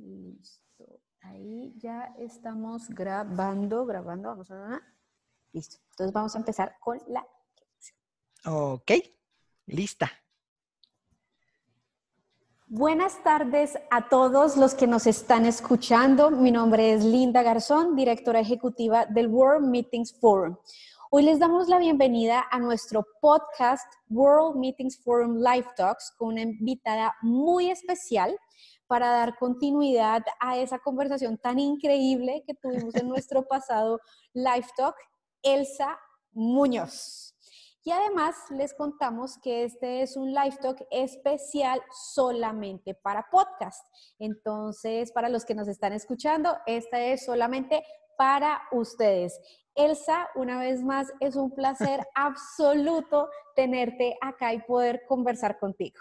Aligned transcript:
Listo. 0.00 1.00
Ahí 1.22 1.74
ya 1.78 2.14
estamos 2.18 2.88
grabando, 2.88 3.84
grabando. 3.84 4.28
Vamos 4.30 4.50
a... 4.50 4.80
Listo. 5.52 5.78
Entonces 5.90 6.12
vamos 6.12 6.34
a 6.34 6.38
empezar 6.38 6.76
con 6.80 7.00
la 7.08 7.26
Ok, 8.46 8.92
lista. 9.66 10.10
Buenas 12.68 13.22
tardes 13.24 13.76
a 13.90 14.08
todos 14.08 14.56
los 14.56 14.74
que 14.74 14.86
nos 14.86 15.06
están 15.06 15.44
escuchando. 15.44 16.30
Mi 16.30 16.52
nombre 16.52 16.92
es 16.92 17.02
Linda 17.04 17.42
Garzón, 17.42 17.96
directora 17.96 18.40
ejecutiva 18.40 19.06
del 19.06 19.26
World 19.28 19.68
Meetings 19.68 20.18
Forum. 20.20 20.56
Hoy 21.10 21.24
les 21.24 21.38
damos 21.38 21.68
la 21.68 21.78
bienvenida 21.78 22.44
a 22.50 22.58
nuestro 22.58 23.04
podcast 23.20 23.90
World 24.08 24.56
Meetings 24.56 25.02
Forum 25.02 25.38
Live 25.38 25.68
Talks 25.76 26.14
con 26.16 26.28
una 26.28 26.42
invitada 26.42 27.16
muy 27.22 27.70
especial 27.70 28.38
para 28.88 29.10
dar 29.10 29.36
continuidad 29.36 30.24
a 30.40 30.58
esa 30.58 30.78
conversación 30.80 31.38
tan 31.38 31.58
increíble 31.58 32.42
que 32.46 32.54
tuvimos 32.54 32.94
en 32.96 33.08
nuestro 33.08 33.42
pasado 33.48 34.00
Live 34.32 34.66
Talk, 34.76 34.96
Elsa 35.42 35.98
Muñoz. 36.32 37.34
Y 37.84 37.90
además 37.90 38.34
les 38.50 38.74
contamos 38.74 39.38
que 39.38 39.64
este 39.64 40.02
es 40.02 40.16
un 40.16 40.34
live 40.34 40.58
talk 40.60 40.76
especial 40.90 41.80
solamente 41.90 42.94
para 42.94 43.26
podcast. 43.30 43.82
Entonces, 44.18 45.10
para 45.10 45.30
los 45.30 45.46
que 45.46 45.54
nos 45.54 45.68
están 45.68 45.94
escuchando, 45.94 46.54
esta 46.66 47.00
es 47.00 47.24
solamente 47.24 47.82
para 48.18 48.60
ustedes. 48.72 49.40
Elsa, 49.74 50.28
una 50.34 50.58
vez 50.58 50.82
más, 50.82 51.10
es 51.20 51.34
un 51.34 51.50
placer 51.54 52.00
absoluto 52.14 53.30
tenerte 53.54 54.18
acá 54.20 54.52
y 54.52 54.60
poder 54.60 55.06
conversar 55.08 55.58
contigo. 55.58 55.98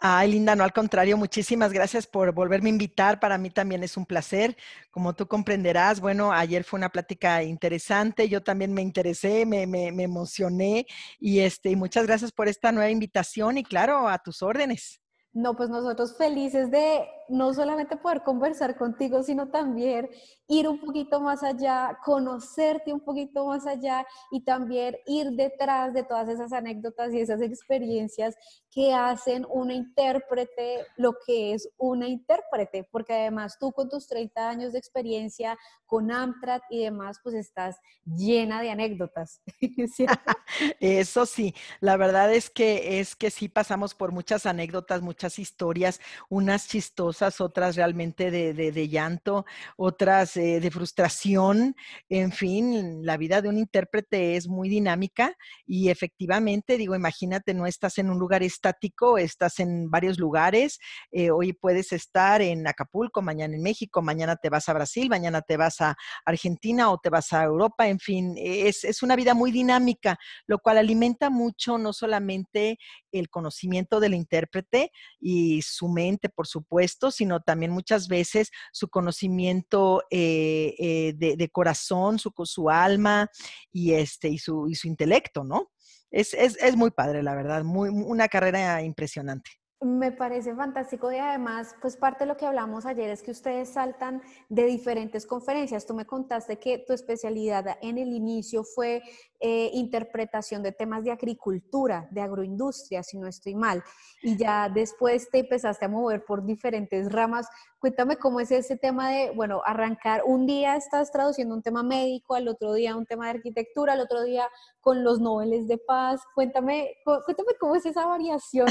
Ay, 0.00 0.30
Linda, 0.32 0.54
no 0.54 0.64
al 0.64 0.72
contrario, 0.72 1.16
muchísimas 1.16 1.72
gracias 1.72 2.06
por 2.06 2.32
volverme 2.32 2.68
a 2.68 2.72
invitar. 2.72 3.20
Para 3.20 3.38
mí 3.38 3.50
también 3.50 3.82
es 3.82 3.96
un 3.96 4.04
placer. 4.04 4.56
Como 4.90 5.14
tú 5.14 5.26
comprenderás, 5.26 6.00
bueno, 6.00 6.32
ayer 6.32 6.64
fue 6.64 6.78
una 6.78 6.90
plática 6.90 7.42
interesante. 7.42 8.28
Yo 8.28 8.42
también 8.42 8.72
me 8.74 8.82
interesé, 8.82 9.46
me, 9.46 9.66
me, 9.66 9.92
me 9.92 10.02
emocioné 10.02 10.86
y 11.18 11.40
este, 11.40 11.70
y 11.70 11.76
muchas 11.76 12.06
gracias 12.06 12.32
por 12.32 12.48
esta 12.48 12.70
nueva 12.72 12.90
invitación 12.90 13.56
y 13.56 13.62
claro, 13.64 14.08
a 14.08 14.18
tus 14.18 14.42
órdenes. 14.42 15.00
No, 15.34 15.56
pues 15.56 15.68
nosotros 15.68 16.16
felices 16.16 16.70
de 16.70 17.08
no 17.28 17.52
solamente 17.54 17.96
poder 17.96 18.22
conversar 18.22 18.76
contigo, 18.76 19.22
sino 19.24 19.48
también 19.48 20.08
ir 20.46 20.68
un 20.68 20.78
poquito 20.78 21.20
más 21.20 21.42
allá, 21.42 21.98
conocerte 22.04 22.92
un 22.92 23.00
poquito 23.00 23.46
más 23.46 23.66
allá 23.66 24.06
y 24.30 24.44
también 24.44 24.96
ir 25.06 25.30
detrás 25.32 25.92
de 25.94 26.04
todas 26.04 26.28
esas 26.28 26.52
anécdotas 26.52 27.12
y 27.12 27.20
esas 27.20 27.40
experiencias 27.40 28.36
que 28.70 28.92
hacen 28.92 29.46
una 29.48 29.72
intérprete 29.74 30.86
lo 30.96 31.14
que 31.26 31.54
es 31.54 31.68
una 31.78 32.08
intérprete, 32.08 32.86
porque 32.90 33.14
además 33.14 33.56
tú 33.58 33.72
con 33.72 33.88
tus 33.88 34.06
30 34.06 34.48
años 34.48 34.72
de 34.72 34.78
experiencia 34.78 35.56
con 35.86 36.10
Amtrak 36.12 36.62
y 36.70 36.84
demás, 36.84 37.18
pues 37.22 37.34
estás 37.36 37.76
llena 38.04 38.60
de 38.60 38.70
anécdotas. 38.70 39.40
Eso 40.80 41.26
sí, 41.26 41.54
la 41.80 41.96
verdad 41.96 42.32
es 42.34 42.50
que 42.50 43.00
es 43.00 43.16
que 43.16 43.30
sí 43.30 43.48
pasamos 43.48 43.94
por 43.94 44.12
muchas 44.12 44.44
anécdotas, 44.44 45.02
muchas 45.02 45.23
historias, 45.38 46.00
unas 46.28 46.68
chistosas 46.68 47.40
otras 47.40 47.76
realmente 47.76 48.30
de, 48.30 48.88
llanto, 48.88 49.44
otras 49.76 50.36
eh, 50.36 50.60
de 50.60 50.70
frustración. 50.70 51.74
En 52.08 52.32
fin, 52.32 53.04
la 53.04 53.16
vida 53.16 53.40
de 53.42 53.48
un 53.48 53.58
intérprete 53.58 54.36
es 54.36 54.48
muy 54.48 54.68
dinámica 54.68 55.36
y 55.66 55.88
efectivamente, 55.88 56.76
digo, 56.76 56.94
imagínate, 56.94 57.54
no 57.54 57.66
estás 57.66 57.98
en 57.98 58.10
un 58.10 58.18
lugar 58.18 58.42
estático, 58.42 59.18
estás 59.18 59.60
en 59.60 59.90
varios 59.90 60.18
lugares. 60.18 60.78
Eh, 61.12 61.30
hoy 61.30 61.52
puedes 61.52 61.92
estar 61.92 62.42
en 62.42 62.66
Acapulco, 62.66 63.22
mañana 63.22 63.54
en 63.56 63.62
México, 63.62 64.02
mañana 64.02 64.36
te 64.36 64.50
vas 64.50 64.68
a 64.68 64.74
Brasil, 64.74 65.08
mañana 65.08 65.42
te 65.42 65.56
vas 65.56 65.80
a 65.80 65.96
Argentina 66.24 66.90
o 66.90 66.98
te 66.98 67.10
vas 67.10 67.32
a 67.32 67.44
Europa. 67.44 67.88
En 67.88 67.98
fin, 67.98 68.34
es, 68.36 68.84
es 68.84 69.02
una 69.02 69.16
vida 69.16 69.34
muy 69.34 69.50
dinámica, 69.50 70.18
lo 70.46 70.58
cual 70.58 70.78
alimenta 70.78 71.30
mucho 71.30 71.78
no 71.78 71.92
solamente 71.92 72.78
el 73.12 73.28
conocimiento 73.30 74.00
del 74.00 74.14
intérprete 74.14 74.90
y 75.26 75.62
su 75.62 75.88
mente, 75.88 76.28
por 76.28 76.46
supuesto, 76.46 77.10
sino 77.10 77.40
también 77.40 77.72
muchas 77.72 78.08
veces 78.08 78.50
su 78.72 78.90
conocimiento 78.90 80.02
eh, 80.10 80.74
eh, 80.78 81.14
de, 81.16 81.48
corazón, 81.48 82.18
su, 82.18 82.30
su 82.44 82.68
alma 82.68 83.30
y, 83.72 83.92
este, 83.92 84.28
y, 84.28 84.36
su, 84.36 84.68
y 84.68 84.74
su 84.74 84.86
intelecto, 84.86 85.42
¿no? 85.42 85.70
Es, 86.10 86.34
es, 86.34 86.58
es 86.62 86.76
muy 86.76 86.90
padre, 86.90 87.22
la 87.22 87.34
verdad, 87.34 87.64
muy, 87.64 87.88
una 87.88 88.28
carrera 88.28 88.82
impresionante. 88.82 89.50
Me 89.80 90.12
parece 90.12 90.54
fantástico 90.54 91.12
y 91.12 91.16
además, 91.16 91.74
pues 91.80 91.96
parte 91.96 92.24
de 92.24 92.28
lo 92.28 92.36
que 92.36 92.46
hablamos 92.46 92.86
ayer 92.86 93.10
es 93.10 93.22
que 93.22 93.32
ustedes 93.32 93.70
saltan 93.70 94.22
de 94.48 94.64
diferentes 94.64 95.26
conferencias. 95.26 95.84
Tú 95.84 95.94
me 95.94 96.06
contaste 96.06 96.58
que 96.58 96.78
tu 96.78 96.92
especialidad 96.92 97.78
en 97.82 97.98
el 97.98 98.08
inicio 98.08 98.64
fue 98.64 99.02
eh, 99.46 99.68
interpretación 99.74 100.62
de 100.62 100.72
temas 100.72 101.04
de 101.04 101.12
agricultura, 101.12 102.08
de 102.10 102.22
agroindustria, 102.22 103.02
si 103.02 103.18
no 103.18 103.26
estoy 103.26 103.54
mal, 103.54 103.84
y 104.22 104.38
ya 104.38 104.70
después 104.70 105.28
te 105.28 105.40
empezaste 105.40 105.84
a 105.84 105.88
mover 105.90 106.24
por 106.24 106.46
diferentes 106.46 107.12
ramas. 107.12 107.46
Cuéntame 107.78 108.16
cómo 108.16 108.40
es 108.40 108.50
ese 108.50 108.78
tema 108.78 109.10
de, 109.10 109.32
bueno, 109.32 109.60
arrancar, 109.66 110.22
un 110.24 110.46
día 110.46 110.76
estás 110.76 111.12
traduciendo 111.12 111.54
un 111.54 111.60
tema 111.60 111.82
médico, 111.82 112.34
al 112.34 112.48
otro 112.48 112.72
día 112.72 112.96
un 112.96 113.04
tema 113.04 113.26
de 113.26 113.32
arquitectura, 113.32 113.92
al 113.92 114.00
otro 114.00 114.22
día 114.22 114.48
con 114.80 115.04
los 115.04 115.20
noveles 115.20 115.68
de 115.68 115.76
paz. 115.76 116.22
Cuéntame, 116.34 116.96
cuéntame 117.04 117.52
cómo 117.60 117.76
es 117.76 117.84
esa 117.84 118.06
variación 118.06 118.68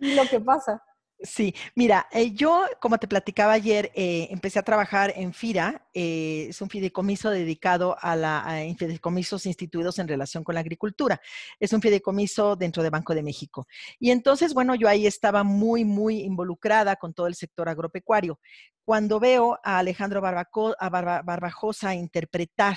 y, 0.00 0.14
lo 0.14 0.22
que 0.30 0.40
pasa. 0.40 0.82
Sí, 1.24 1.54
mira, 1.74 2.06
eh, 2.12 2.32
yo, 2.32 2.66
como 2.80 2.98
te 2.98 3.08
platicaba 3.08 3.54
ayer, 3.54 3.90
eh, 3.94 4.28
empecé 4.30 4.58
a 4.58 4.62
trabajar 4.62 5.10
en 5.16 5.32
FIRA, 5.32 5.88
eh, 5.94 6.48
es 6.50 6.60
un 6.60 6.68
fideicomiso 6.68 7.30
dedicado 7.30 7.96
a, 7.98 8.14
la, 8.14 8.62
fideicomisos 8.78 9.46
instituidos 9.46 9.98
en 9.98 10.06
relación 10.06 10.44
con 10.44 10.54
la 10.54 10.60
agricultura. 10.60 11.22
Es 11.58 11.72
un 11.72 11.80
fideicomiso 11.80 12.56
dentro 12.56 12.82
de 12.82 12.90
Banco 12.90 13.14
de 13.14 13.22
México. 13.22 13.66
Y 13.98 14.10
entonces, 14.10 14.52
bueno, 14.52 14.74
yo 14.74 14.86
ahí 14.86 15.06
estaba 15.06 15.44
muy, 15.44 15.86
muy 15.86 16.20
involucrada 16.20 16.96
con 16.96 17.14
todo 17.14 17.26
el 17.26 17.36
sector 17.36 17.70
agropecuario. 17.70 18.38
Cuando 18.84 19.18
veo 19.18 19.58
a 19.64 19.78
Alejandro 19.78 20.20
Barbajosa 20.20 21.94
interpretar 21.94 22.76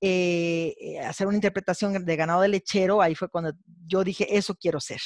eh, 0.00 0.76
eh, 0.80 1.00
hacer 1.00 1.26
una 1.26 1.36
interpretación 1.36 2.04
de 2.04 2.16
ganado 2.16 2.42
de 2.42 2.48
lechero, 2.48 3.02
ahí 3.02 3.14
fue 3.14 3.28
cuando 3.28 3.52
yo 3.86 4.04
dije, 4.04 4.36
eso 4.36 4.54
quiero 4.54 4.78
ser. 4.80 5.00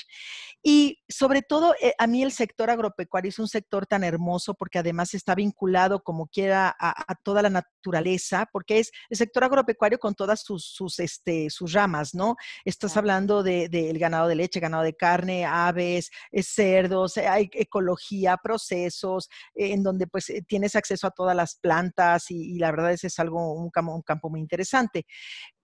Y 0.62 1.02
sobre 1.08 1.42
todo, 1.42 1.74
eh, 1.80 1.94
a 1.98 2.06
mí 2.06 2.22
el 2.22 2.30
sector 2.30 2.70
agropecuario 2.70 3.30
es 3.30 3.38
un 3.38 3.48
sector 3.48 3.86
tan 3.86 4.04
hermoso 4.04 4.54
porque 4.54 4.78
además 4.78 5.14
está 5.14 5.34
vinculado 5.34 6.02
como 6.02 6.28
quiera 6.28 6.76
a, 6.78 7.14
toda 7.24 7.42
la 7.42 7.50
naturaleza, 7.50 8.48
porque 8.52 8.78
es 8.80 8.92
el 9.08 9.16
sector 9.16 9.44
agropecuario 9.44 9.98
con 9.98 10.14
todas 10.14 10.42
sus, 10.42 10.64
sus, 10.66 10.98
este, 10.98 11.48
sus 11.50 11.72
ramas, 11.72 12.14
¿no? 12.14 12.36
Estás 12.64 12.96
hablando 12.96 13.42
del 13.42 13.70
de, 13.70 13.92
ganado 13.94 14.28
de 14.28 14.36
leche, 14.36 14.60
ganado 14.60 14.82
de 14.82 14.94
carne, 14.94 15.44
aves, 15.44 16.10
cerdos, 16.42 17.16
hay 17.16 17.50
ecología, 17.52 18.36
procesos, 18.36 19.28
en 19.54 19.82
donde 19.82 20.06
pues 20.06 20.32
tienes 20.46 20.76
acceso 20.76 21.06
a 21.06 21.10
todas 21.10 21.34
las 21.34 21.56
plantas 21.56 22.30
y, 22.30 22.58
la 22.58 22.70
verdad 22.70 22.92
es, 22.92 23.04
es 23.04 23.18
algo, 23.18 23.52
un 23.54 23.70
un 23.74 24.02
campo 24.02 24.30
muy 24.30 24.40
interesante. 24.40 24.81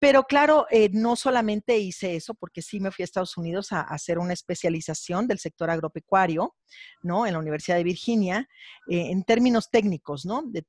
Pero 0.00 0.24
claro, 0.24 0.66
eh, 0.70 0.90
no 0.92 1.16
solamente 1.16 1.76
hice 1.78 2.14
eso, 2.14 2.34
porque 2.34 2.62
sí 2.62 2.78
me 2.78 2.92
fui 2.92 3.02
a 3.02 3.04
Estados 3.04 3.36
Unidos 3.36 3.72
a, 3.72 3.80
hacer 3.80 4.18
una 4.18 4.32
especialización 4.32 5.26
del 5.26 5.38
sector 5.38 5.70
agropecuario, 5.70 6.54
¿no? 7.02 7.26
En 7.26 7.32
la 7.32 7.40
Universidad 7.40 7.76
de 7.76 7.84
Virginia, 7.84 8.48
eh, 8.88 9.10
en 9.10 9.24
términos 9.24 9.70
técnicos, 9.70 10.24
¿no? 10.24 10.42
De, 10.46 10.62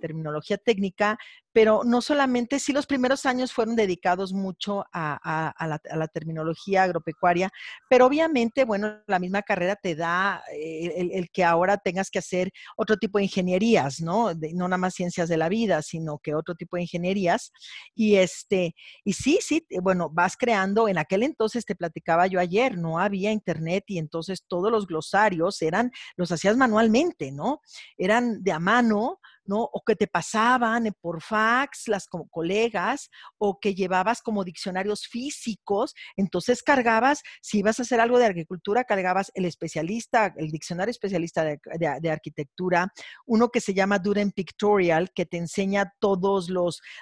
terminología 0.00 0.58
técnica, 0.58 1.16
pero 1.54 1.82
no 1.84 2.02
solamente, 2.02 2.58
sí 2.58 2.72
los 2.72 2.84
primeros 2.84 3.24
años 3.26 3.52
fueron 3.52 3.76
dedicados 3.76 4.32
mucho 4.32 4.84
a, 4.92 5.54
la, 5.94 6.08
terminología 6.08 6.82
agropecuaria, 6.82 7.48
pero 7.88 8.06
obviamente, 8.06 8.64
bueno, 8.64 9.00
la 9.06 9.20
misma 9.20 9.42
carrera 9.42 9.76
te 9.76 9.94
da 9.94 10.42
eh, 10.52 11.10
el, 11.12 11.30
que 11.30 11.44
ahora 11.44 11.78
tengas 11.78 12.10
que 12.10 12.18
hacer 12.18 12.50
otro 12.76 12.96
tipo 12.96 13.18
de 13.18 13.24
ingenierías, 13.24 14.00
¿no? 14.00 14.34
no 14.34 14.68
nada 14.68 14.78
más 14.78 14.94
ciencias 14.94 15.28
de 15.28 15.36
la 15.36 15.48
vida, 15.48 15.80
sino 15.82 16.18
que 16.18 16.34
otro 16.34 16.56
tipo 16.56 16.74
de 16.76 16.82
ingenierías. 16.82 17.52
Y 17.94 18.16
este, 18.16 18.74
y 19.04 19.12
sí, 19.12 19.38
sí, 19.40 19.64
eh, 19.70 19.78
bueno, 19.80 20.10
vas 20.10 20.36
creando, 20.36 20.88
en 20.88 20.98
aquel 20.98 21.22
entonces 21.22 21.64
te 21.64 21.76
platicaba 21.76 22.26
yo 22.26 22.40
ayer, 22.40 22.76
no 22.76 22.98
había 22.98 23.30
internet 23.30 23.84
y 23.86 23.98
entonces 23.98 24.42
todos 24.48 24.72
los 24.72 24.88
glosarios 24.88 25.62
eran, 25.62 25.92
los 26.16 26.32
hacías 26.32 26.56
manualmente, 26.56 27.30
¿no? 27.30 27.60
Eran 27.96 28.42
de 28.42 28.50
a 28.50 28.58
mano, 28.58 29.20
¿no? 29.46 29.62
O 29.72 29.82
que 29.84 29.96
te 29.96 30.06
pasaban 30.06 30.92
por 31.00 31.22
fax 31.22 31.88
las 31.88 32.06
como 32.06 32.28
colegas, 32.28 33.10
o 33.38 33.58
que 33.60 33.74
llevabas 33.74 34.22
como 34.22 34.44
diccionarios 34.44 35.06
físicos, 35.06 35.94
entonces 36.16 36.62
cargabas, 36.62 37.22
si 37.42 37.58
ibas 37.58 37.78
a 37.78 37.82
hacer 37.82 38.00
algo 38.00 38.18
de 38.18 38.26
agricultura, 38.26 38.84
cargabas 38.84 39.30
el 39.34 39.44
especialista, 39.44 40.34
el 40.36 40.50
diccionario 40.50 40.90
especialista 40.90 41.44
de, 41.44 42.10
arquitectura, 42.10 42.92
uno 43.26 43.48
que 43.48 43.60
se 43.60 43.74
llama 43.74 43.98
Duren 43.98 44.30
Pictorial, 44.30 45.10
que 45.14 45.26
te 45.26 45.36
enseña 45.36 45.92
todos 45.98 46.48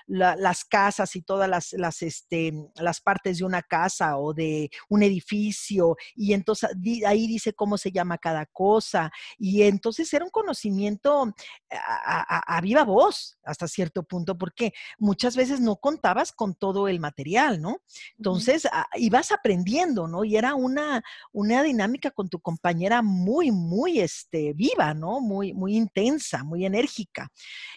las 0.06 0.64
casas 0.64 1.16
y 1.16 1.22
todas 1.22 1.48
las, 1.48 1.72
las, 1.72 2.02
este, 2.02 2.52
las 2.76 3.00
partes 3.00 3.38
de 3.38 3.44
una 3.44 3.62
casa 3.62 4.18
o 4.18 4.32
de 4.32 4.70
un 4.88 5.02
edificio, 5.02 5.96
y 6.14 6.32
entonces 6.32 6.70
ahí 7.06 7.26
dice 7.26 7.52
cómo 7.52 7.78
se 7.78 7.92
llama 7.92 8.18
cada 8.18 8.46
cosa, 8.46 9.10
y 9.38 9.62
entonces 9.62 10.12
era 10.12 10.24
un 10.24 10.30
conocimiento 10.30 11.32
a, 11.70 12.31
viva 12.62 12.84
voz 12.84 13.38
hasta 13.44 13.68
cierto 13.68 14.02
punto, 14.04 14.38
porque 14.38 14.72
muchas 14.98 15.36
veces 15.36 15.60
no 15.60 15.76
contabas 15.76 16.32
con 16.32 16.54
todo 16.54 16.88
el 16.88 17.00
material, 17.00 17.60
¿no? 17.60 17.82
Entonces, 18.16 18.66
ah, 18.72 18.86
ibas 18.94 19.32
aprendiendo, 19.32 20.06
¿no? 20.06 20.24
Y 20.24 20.36
era 20.36 20.54
una, 20.54 21.02
una 21.32 21.62
dinámica 21.62 22.10
con 22.10 22.28
tu 22.28 22.40
compañera 22.40 23.02
muy, 23.02 23.50
muy 23.50 24.00
este, 24.00 24.52
viva, 24.54 24.94
¿no? 24.94 25.20
Muy, 25.20 25.52
muy 25.52 25.76
intensa, 25.76 26.44
muy 26.44 26.64
enérgica. 26.64 27.28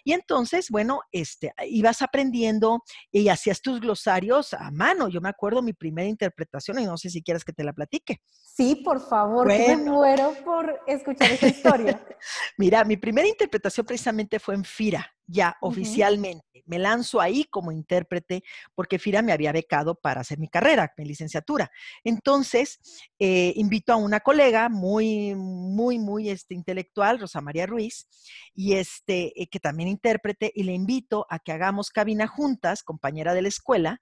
Y 0.03 0.13
entonces, 0.13 0.69
bueno, 0.69 1.01
este, 1.11 1.53
ibas 1.67 2.01
aprendiendo 2.01 2.83
y 3.11 3.29
hacías 3.29 3.61
tus 3.61 3.79
glosarios 3.79 4.53
a 4.53 4.71
mano. 4.71 5.09
Yo 5.09 5.21
me 5.21 5.29
acuerdo 5.29 5.61
mi 5.61 5.73
primera 5.73 6.07
interpretación 6.07 6.79
y 6.79 6.85
no 6.85 6.97
sé 6.97 7.09
si 7.09 7.23
quieres 7.23 7.43
que 7.43 7.53
te 7.53 7.63
la 7.63 7.73
platique. 7.73 8.21
Sí, 8.55 8.75
por 8.75 9.01
favor, 9.01 9.47
me 9.47 9.75
muero 9.75 10.33
por 10.45 10.79
escuchar 10.87 11.31
esa 11.31 11.47
historia. 11.47 12.01
Mira, 12.57 12.83
mi 12.85 12.97
primera 12.97 13.27
interpretación 13.27 13.85
precisamente 13.85 14.39
fue 14.45 14.53
en 14.53 14.63
FIRA 14.63 15.14
ya 15.27 15.57
oficialmente. 15.61 16.63
Me 16.65 16.79
lanzo 16.79 17.21
ahí 17.21 17.45
como 17.45 17.71
intérprete 17.71 18.43
porque 18.73 18.99
FIRA 18.99 19.21
me 19.21 19.31
había 19.31 19.51
becado 19.51 19.95
para 19.95 20.21
hacer 20.21 20.39
mi 20.39 20.47
carrera, 20.47 20.91
mi 20.97 21.05
licenciatura. 21.05 21.71
Entonces, 22.03 22.79
eh, 23.19 23.53
invito 23.55 23.93
a 23.93 23.97
una 23.97 24.19
colega 24.19 24.69
muy, 24.69 25.35
muy, 25.35 25.99
muy 25.99 26.29
este, 26.29 26.55
intelectual, 26.55 27.19
Rosa 27.19 27.41
María 27.41 27.65
Ruiz, 27.65 28.07
y 28.53 28.73
este, 28.73 29.41
eh, 29.41 29.47
que 29.47 29.59
también 29.59 29.89
intérprete, 29.89 30.51
y 30.55 30.63
le 30.63 30.73
invito 30.73 31.25
a 31.29 31.39
que 31.39 31.51
hagamos 31.51 31.89
cabina 31.89 32.27
juntas, 32.27 32.83
compañera 32.83 33.33
de 33.33 33.41
la 33.41 33.47
escuela, 33.47 33.99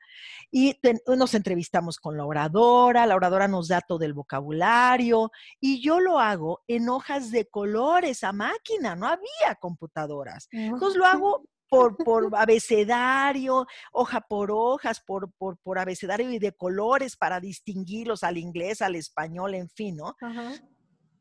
y 0.51 0.79
nos 1.07 1.33
entrevistamos 1.33 1.97
con 1.97 2.17
la 2.17 2.25
oradora, 2.25 3.05
la 3.05 3.15
oradora 3.15 3.47
nos 3.47 3.67
da 3.67 3.81
todo 3.81 4.05
el 4.05 4.13
vocabulario, 4.13 5.31
y 5.59 5.81
yo 5.81 5.99
lo 5.99 6.19
hago 6.19 6.63
en 6.67 6.89
hojas 6.89 7.31
de 7.31 7.45
colores 7.47 8.23
a 8.23 8.31
máquina, 8.31 8.95
no 8.95 9.07
había 9.07 9.55
computadoras. 9.59 10.47
Entonces 10.51 10.97
lo 10.97 11.05
hago 11.13 11.45
por, 11.69 11.97
por 11.97 12.29
abecedario, 12.35 13.65
hoja 13.91 14.21
por 14.21 14.51
hojas, 14.51 15.01
por, 15.05 15.31
por, 15.33 15.57
por, 15.57 15.79
abecedario 15.79 16.31
y 16.31 16.37
de 16.37 16.51
colores 16.51 17.15
para 17.17 17.39
distinguirlos 17.39 18.23
al 18.23 18.37
inglés, 18.37 18.81
al 18.81 18.95
español, 18.95 19.55
en 19.55 19.69
fin, 19.69 19.95
¿no? 19.95 20.15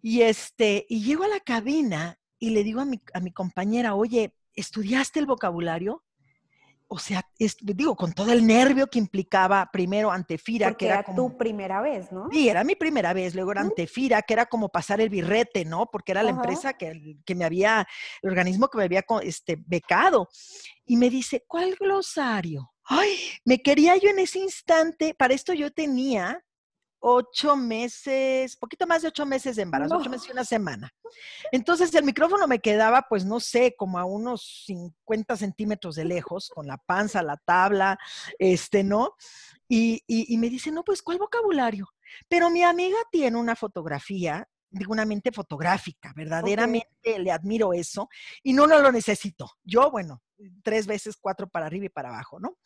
Y 0.02 0.22
este, 0.22 0.84
y 0.88 1.04
llego 1.04 1.24
a 1.24 1.28
la 1.28 1.40
cabina 1.40 2.18
y 2.38 2.50
le 2.50 2.64
digo 2.64 2.80
a 2.80 2.84
mi, 2.84 3.00
a 3.14 3.20
mi 3.20 3.32
compañera, 3.32 3.94
oye, 3.94 4.34
¿estudiaste 4.54 5.20
el 5.20 5.26
vocabulario? 5.26 6.02
O 6.92 6.98
sea, 6.98 7.26
digo, 7.62 7.96
con 7.96 8.12
todo 8.12 8.32
el 8.32 8.46
nervio 8.46 8.86
que 8.86 8.98
implicaba 8.98 9.70
primero 9.72 10.12
ante 10.12 10.36
Fira, 10.36 10.74
que 10.74 10.84
era, 10.84 11.02
tu 11.02 11.38
primera 11.38 11.80
vez, 11.80 12.12
¿no? 12.12 12.28
Sí, 12.30 12.50
era 12.50 12.64
mi 12.64 12.76
primera 12.76 13.14
vez, 13.14 13.34
luego 13.34 13.52
era 13.52 13.62
ante 13.62 13.86
Fira, 13.86 14.20
que 14.20 14.34
era 14.34 14.44
como 14.44 14.68
pasar 14.68 15.00
el 15.00 15.08
birrete, 15.08 15.64
¿no? 15.64 15.86
Porque 15.90 16.12
era 16.12 16.22
la 16.22 16.28
empresa 16.28 16.74
que, 16.74 17.16
que, 17.24 17.34
me 17.34 17.46
había, 17.46 17.88
el 18.20 18.28
organismo 18.28 18.68
que 18.68 18.76
me 18.76 18.84
había 18.84 19.06
este, 19.22 19.56
becado. 19.64 20.28
Y 20.84 20.98
me 20.98 21.08
dice, 21.08 21.42
¿cuál 21.48 21.76
glosario? 21.76 22.74
Ay, 22.84 23.16
me 23.46 23.62
quería 23.62 23.96
yo 23.96 24.10
en 24.10 24.18
ese 24.18 24.40
instante, 24.40 25.14
para 25.14 25.32
esto 25.32 25.54
yo 25.54 25.72
tenía 25.72 26.44
ocho 27.04 27.56
meses, 27.56 28.56
poquito 28.56 28.86
más 28.86 29.02
de 29.02 29.08
ocho 29.08 29.26
meses 29.26 29.56
de 29.56 29.62
embarazo, 29.62 29.96
ocho 29.96 30.08
meses 30.08 30.28
y 30.28 30.32
una 30.32 30.44
semana. 30.44 30.94
Entonces 31.50 31.92
el 31.94 32.04
micrófono 32.04 32.46
me 32.46 32.60
quedaba, 32.60 33.06
pues 33.08 33.24
no 33.24 33.40
sé, 33.40 33.74
como 33.76 33.98
a 33.98 34.04
unos 34.04 34.64
50 34.66 35.36
centímetros 35.36 35.96
de 35.96 36.04
lejos, 36.04 36.48
con 36.54 36.66
la 36.68 36.78
panza, 36.78 37.22
la 37.22 37.36
tabla, 37.36 37.98
este, 38.38 38.84
¿no? 38.84 39.16
Y, 39.68 40.02
y, 40.06 40.36
me 40.36 40.48
dice, 40.48 40.70
no, 40.70 40.84
pues, 40.84 41.02
¿cuál 41.02 41.18
vocabulario? 41.18 41.88
Pero 42.28 42.50
mi 42.50 42.62
amiga 42.62 42.98
tiene 43.10 43.38
una 43.38 43.56
fotografía, 43.56 44.46
digo, 44.70 44.92
una 44.92 45.06
mente 45.06 45.32
fotográfica, 45.32 46.12
verdaderamente 46.14 47.18
le 47.18 47.32
admiro 47.32 47.72
eso 47.72 48.08
y 48.42 48.52
no, 48.52 48.66
no 48.66 48.78
lo 48.78 48.92
necesito. 48.92 49.50
Yo, 49.64 49.90
bueno, 49.90 50.22
tres 50.62 50.86
veces, 50.86 51.16
cuatro 51.18 51.48
para 51.48 51.66
arriba 51.66 51.86
y 51.86 51.88
para 51.88 52.10
abajo, 52.10 52.38
¿no? 52.38 52.58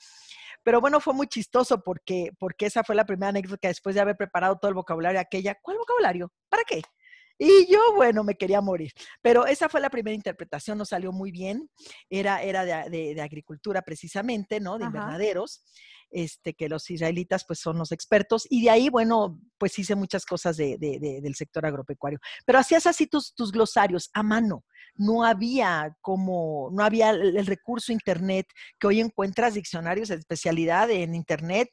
Pero 0.67 0.81
bueno, 0.81 0.99
fue 0.99 1.15
muy 1.15 1.29
chistoso 1.29 1.81
porque, 1.81 2.33
porque 2.41 2.67
esa 2.67 2.83
fue 2.83 2.97
la 2.97 3.07
primera 3.07 3.29
anécdota 3.29 3.69
después 3.69 3.95
de 3.95 4.01
haber 4.01 4.17
preparado 4.17 4.59
todo 4.59 4.69
el 4.69 4.75
vocabulario 4.75 5.21
aquella, 5.21 5.57
¿cuál 5.63 5.79
vocabulario? 5.79 6.33
¿Para 6.49 6.65
qué? 6.65 6.83
Y 7.39 7.71
yo, 7.71 7.79
bueno, 7.95 8.25
me 8.25 8.35
quería 8.35 8.61
morir. 8.61 8.91
Pero 9.23 9.47
esa 9.47 9.69
fue 9.69 9.81
la 9.81 9.91
primera 9.91 10.17
interpretación, 10.17 10.77
nos 10.77 10.89
salió 10.89 11.13
muy 11.13 11.31
bien. 11.31 11.71
Era, 12.11 12.43
era 12.43 12.65
de, 12.65 13.17
agricultura 13.23 13.83
precisamente, 13.83 14.59
¿no? 14.59 14.77
De 14.77 14.87
invernaderos 14.87 15.63
este, 16.11 16.55
que 16.55 16.69
los 16.69 16.91
israelitas 16.91 17.45
pues 17.47 17.61
son 17.61 17.79
los 17.79 17.93
expertos. 17.93 18.45
Y 18.51 18.65
de 18.65 18.71
ahí, 18.71 18.89
bueno, 18.89 19.41
pues 19.59 19.79
hice 19.79 19.95
muchas 19.95 20.27
cosas 20.27 20.57
de, 20.57 20.79
del 20.79 21.35
sector 21.37 21.65
agropecuario. 21.65 22.19
Pero 22.45 22.59
hacías 22.59 22.89
así 22.89 23.07
tus, 23.07 23.37
tus 23.37 23.53
glosarios 23.53 24.11
a 24.15 24.25
mano. 24.25 24.65
No 24.97 25.25
había 25.25 25.97
como, 26.01 26.71
no 26.73 26.85
había 26.85 27.11
el, 27.11 27.47
recurso 27.47 27.93
internet 27.93 28.47
que 28.79 28.87
hoy 28.87 29.01
encuentras 29.01 29.55
diccionarios 29.55 30.09
de 30.09 30.17
especialidad 30.17 30.91
en 30.91 31.15
internet 31.15 31.71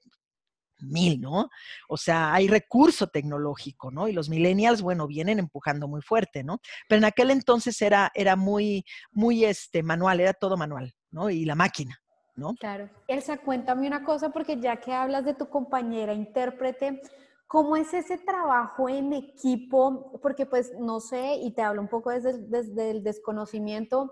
mil, 0.80 1.22
¿no? 1.22 1.50
O 1.88 1.98
sea, 1.98 2.34
hay 2.34 2.48
recurso 2.48 3.08
tecnológico, 3.08 3.92
¿no? 3.92 4.08
Y 4.08 4.12
los 4.14 4.30
millennials, 4.30 4.82
bueno, 4.82 5.08
vienen 5.08 5.40
empujando 5.40 5.88
muy 5.88 6.02
fuerte, 6.02 6.44
¿no? 6.44 6.60
Pero 6.88 7.00
en 7.00 7.06
aquel 7.06 7.32
entonces 7.32 7.82
era, 7.82 8.12
era 8.14 8.36
muy, 8.36 8.84
muy 9.12 9.46
este, 9.46 9.82
manual, 9.82 10.20
era 10.20 10.34
todo 10.34 10.58
manual, 10.58 10.94
¿no? 11.12 11.30
Y 11.30 11.46
la 11.46 11.56
máquina. 11.56 12.00
¿no? 12.36 12.56
Claro. 12.56 12.90
Elsa, 13.08 13.38
cuéntame 13.38 13.88
una 13.88 14.04
cosa, 14.04 14.30
porque 14.30 14.60
ya 14.60 14.78
que 14.78 14.92
hablas 14.92 15.26
de 15.26 15.34
tu 15.34 15.50
compañera 15.50 16.14
intérprete, 16.14 17.02
¿cómo 17.54 17.76
es 17.76 17.94
ese 17.94 18.18
trabajo 18.18 18.90
en 18.90 19.14
equipo? 19.14 20.20
Porque 20.24 20.48
pues 20.48 20.74
no 20.80 21.00
sé, 21.00 21.36
y 21.36 21.54
te 21.54 21.62
hablo 21.62 21.84
un 21.84 21.88
poco 21.88 22.10
desde, 22.10 22.40
desde 22.48 22.90
el 22.90 23.04
desconocimiento, 23.04 24.12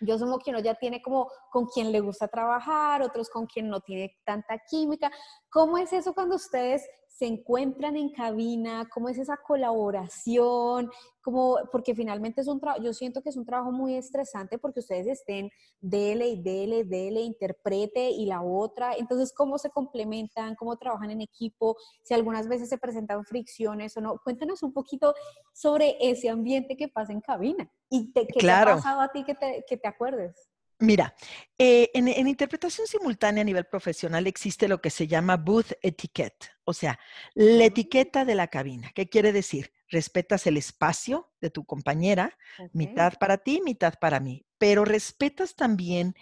yo 0.00 0.18
sumo 0.18 0.38
que 0.38 0.48
uno 0.48 0.60
ya 0.60 0.74
tiene 0.76 1.02
como 1.02 1.30
con 1.52 1.66
quien 1.66 1.92
le 1.92 2.00
gusta 2.00 2.26
trabajar, 2.28 3.02
otros 3.02 3.28
con 3.28 3.46
quien 3.46 3.68
no 3.68 3.80
tiene 3.82 4.18
tanta 4.24 4.58
química. 4.66 5.10
¿Cómo 5.50 5.78
es 5.78 5.92
eso 5.92 6.14
cuando 6.14 6.36
ustedes 6.36 6.88
se 7.08 7.26
encuentran 7.26 7.96
en 7.96 8.10
cabina, 8.12 8.88
cómo 8.94 9.08
es 9.08 9.18
esa 9.18 9.36
colaboración, 9.36 10.88
como, 11.20 11.58
porque 11.70 11.94
finalmente 11.94 12.40
es 12.40 12.48
un 12.48 12.60
trabajo, 12.60 12.82
yo 12.82 12.94
siento 12.94 13.20
que 13.20 13.28
es 13.28 13.36
un 13.36 13.44
trabajo 13.44 13.72
muy 13.72 13.94
estresante 13.94 14.56
porque 14.56 14.80
ustedes 14.80 15.06
estén 15.06 15.50
dele 15.80 16.28
y 16.28 16.40
dele, 16.40 16.84
dele, 16.84 17.20
interprete 17.20 18.10
y 18.10 18.24
la 18.24 18.42
otra, 18.42 18.94
entonces 18.94 19.34
cómo 19.34 19.58
se 19.58 19.68
complementan, 19.68 20.54
cómo 20.54 20.78
trabajan 20.78 21.10
en 21.10 21.20
equipo, 21.20 21.76
si 22.04 22.14
algunas 22.14 22.48
veces 22.48 22.70
se 22.70 22.78
presentan 22.78 23.24
fricciones 23.26 23.94
o 23.96 24.00
no, 24.00 24.18
cuéntanos 24.24 24.62
un 24.62 24.72
poquito 24.72 25.14
sobre 25.52 25.98
ese 26.00 26.30
ambiente 26.30 26.76
que 26.76 26.88
pasa 26.88 27.12
en 27.12 27.20
cabina 27.20 27.70
y 27.90 28.12
te, 28.12 28.24
te 28.24 28.50
ha 28.50 28.64
pasado 28.64 29.00
a 29.00 29.08
ti 29.08 29.24
que 29.24 29.34
te, 29.34 29.64
que 29.68 29.76
te 29.76 29.88
acuerdes. 29.88 30.49
Mira, 30.80 31.14
eh, 31.58 31.90
en, 31.92 32.08
interpretación 32.26 32.86
simultánea 32.86 33.42
a 33.42 33.44
nivel 33.44 33.66
profesional 33.66 34.26
existe 34.26 34.66
lo 34.66 34.80
que 34.80 34.88
se 34.88 35.06
llama 35.06 35.36
booth 35.36 35.72
etiquette, 35.82 36.52
o 36.64 36.72
sea, 36.72 36.98
la 37.34 37.66
etiqueta 37.66 38.24
de 38.24 38.34
la 38.34 38.48
cabina. 38.48 38.90
¿Qué 38.94 39.06
quiere 39.10 39.32
decir? 39.32 39.74
Respetas 39.88 40.46
el 40.46 40.56
espacio 40.56 41.34
de 41.38 41.50
tu 41.50 41.66
compañera, 41.66 42.34
mitad 42.72 43.12
para 43.20 43.36
ti, 43.36 43.60
mitad 43.62 43.94
para 44.00 44.20
mí, 44.20 44.46
pero 44.56 44.86
respetas 44.86 45.54
también 45.54 46.14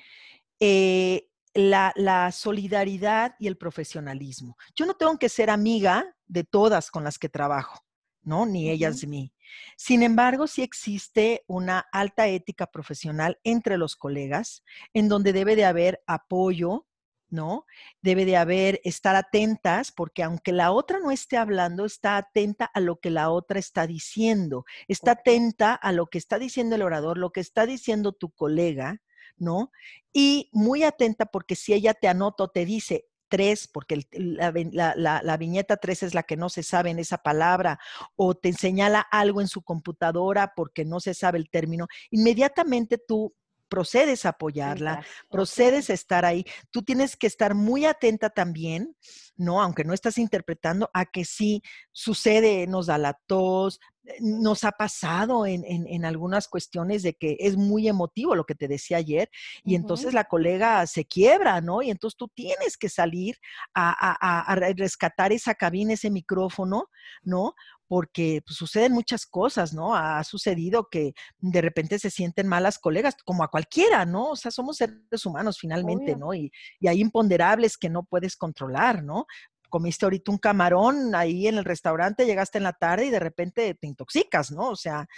eh, 0.58 1.30
la, 1.54 1.92
la, 1.94 2.32
solidaridad 2.32 3.36
y 3.38 3.46
el 3.46 3.56
profesionalismo. 3.56 4.56
Yo 4.74 4.86
no 4.86 4.94
tengo 4.94 5.16
que 5.18 5.28
ser 5.28 5.50
amiga 5.50 6.16
de 6.26 6.42
todas 6.42 6.90
con 6.90 7.04
las 7.04 7.16
que 7.16 7.28
trabajo, 7.28 7.84
¿no? 8.22 8.44
Ni 8.44 8.70
ellas 8.70 9.00
de 9.00 9.06
mí. 9.06 9.32
Sin 9.76 10.02
embargo, 10.02 10.46
sí 10.46 10.62
existe 10.62 11.44
una 11.46 11.80
alta 11.92 12.26
ética 12.28 12.66
profesional 12.66 13.38
entre 13.44 13.78
los 13.78 13.96
colegas, 13.96 14.62
en 14.92 15.08
donde 15.08 15.32
debe 15.32 15.56
de 15.56 15.64
haber 15.64 16.02
apoyo, 16.06 16.86
¿no? 17.30 17.66
Debe 18.00 18.24
de 18.24 18.36
haber, 18.36 18.80
estar 18.84 19.16
atentas, 19.16 19.92
porque 19.92 20.22
aunque 20.22 20.52
la 20.52 20.72
otra 20.72 20.98
no 20.98 21.10
esté 21.10 21.36
hablando, 21.36 21.84
está 21.84 22.16
atenta 22.16 22.64
a 22.64 22.80
lo 22.80 23.00
que 23.00 23.10
la 23.10 23.30
otra 23.30 23.58
está 23.58 23.86
diciendo, 23.86 24.64
está 24.88 25.12
atenta 25.12 25.74
a 25.74 25.92
lo 25.92 26.06
que 26.06 26.18
está 26.18 26.38
diciendo 26.38 26.74
el 26.74 26.82
orador, 26.82 27.18
lo 27.18 27.30
que 27.30 27.40
está 27.40 27.66
diciendo 27.66 28.12
tu 28.12 28.30
colega, 28.30 29.02
¿no? 29.36 29.70
Y 30.12 30.48
muy 30.52 30.82
atenta 30.82 31.26
porque 31.26 31.54
si 31.54 31.72
ella 31.74 31.94
te 31.94 32.08
anota 32.08 32.44
o 32.44 32.48
te 32.48 32.64
dice, 32.64 33.07
tres, 33.28 33.68
porque 33.68 34.06
la, 34.12 35.36
viñeta 35.36 35.76
tres 35.76 36.02
es 36.02 36.14
la 36.14 36.22
que 36.22 36.36
no 36.36 36.48
se 36.48 36.62
sabe 36.62 36.90
en 36.90 36.98
esa 36.98 37.18
palabra, 37.18 37.78
o 38.16 38.34
te 38.34 38.52
señala 38.52 39.00
algo 39.00 39.40
en 39.40 39.48
su 39.48 39.62
computadora 39.62 40.52
porque 40.56 40.84
no 40.84 41.00
se 41.00 41.14
sabe 41.14 41.38
el 41.38 41.50
término, 41.50 41.86
inmediatamente 42.10 42.98
tú 42.98 43.34
procedes 43.68 44.24
a 44.26 44.30
apoyarla, 44.30 45.04
procedes 45.30 45.90
a 45.90 45.92
estar 45.92 46.24
ahí. 46.24 46.44
Tú 46.70 46.82
tienes 46.82 47.16
que 47.16 47.26
estar 47.26 47.54
muy 47.54 47.84
atenta 47.84 48.30
también, 48.30 48.96
¿no? 49.36 49.62
Aunque 49.62 49.84
no 49.84 49.92
estás 49.92 50.18
interpretando, 50.18 50.90
a 50.92 51.04
que 51.04 51.24
sí 51.24 51.62
sucede, 51.92 52.66
nos 52.66 52.86
da 52.86 52.98
la 52.98 53.18
tos, 53.26 53.80
nos 54.20 54.64
ha 54.64 54.72
pasado 54.72 55.46
en, 55.46 55.64
en, 55.66 56.04
algunas 56.04 56.48
cuestiones 56.48 57.02
de 57.02 57.14
que 57.14 57.36
es 57.40 57.56
muy 57.56 57.88
emotivo 57.88 58.34
lo 58.34 58.44
que 58.44 58.54
te 58.54 58.68
decía 58.68 58.98
ayer, 58.98 59.28
y 59.64 59.74
entonces 59.74 60.14
la 60.14 60.24
colega 60.24 60.86
se 60.86 61.04
quiebra, 61.04 61.60
¿no? 61.60 61.82
Y 61.82 61.90
entonces 61.90 62.16
tú 62.16 62.28
tienes 62.28 62.76
que 62.76 62.88
salir 62.88 63.36
a, 63.74 63.90
a, 63.90 64.40
a 64.40 64.54
rescatar 64.54 65.32
esa 65.32 65.54
cabina, 65.54 65.94
ese 65.94 66.10
micrófono, 66.10 66.88
¿no? 67.22 67.54
porque 67.88 68.42
pues, 68.46 68.56
suceden 68.56 68.92
muchas 68.92 69.26
cosas, 69.26 69.72
¿no? 69.72 69.96
Ha 69.96 70.22
sucedido 70.22 70.88
que 70.90 71.14
de 71.38 71.60
repente 71.62 71.98
se 71.98 72.10
sienten 72.10 72.46
malas 72.46 72.78
colegas, 72.78 73.16
como 73.24 73.42
a 73.42 73.48
cualquiera, 73.48 74.04
¿no? 74.04 74.30
O 74.30 74.36
sea, 74.36 74.50
somos 74.50 74.76
seres 74.76 75.26
humanos 75.26 75.58
finalmente, 75.58 76.14
¿no? 76.14 76.34
Y, 76.34 76.52
y 76.78 76.88
hay 76.88 77.00
imponderables 77.00 77.78
que 77.78 77.88
no 77.88 78.04
puedes 78.04 78.36
controlar, 78.36 79.02
¿no? 79.02 79.26
Comiste 79.68 80.06
ahorita 80.06 80.30
un 80.30 80.38
camarón 80.38 81.14
ahí 81.14 81.46
en 81.46 81.58
el 81.58 81.64
restaurante, 81.64 82.26
llegaste 82.26 82.58
en 82.58 82.64
la 82.64 82.72
tarde 82.72 83.06
y 83.06 83.10
de 83.10 83.20
repente 83.20 83.74
te 83.74 83.86
intoxicas, 83.86 84.50
¿no? 84.50 84.70
O 84.70 84.76
sea, 84.76 85.08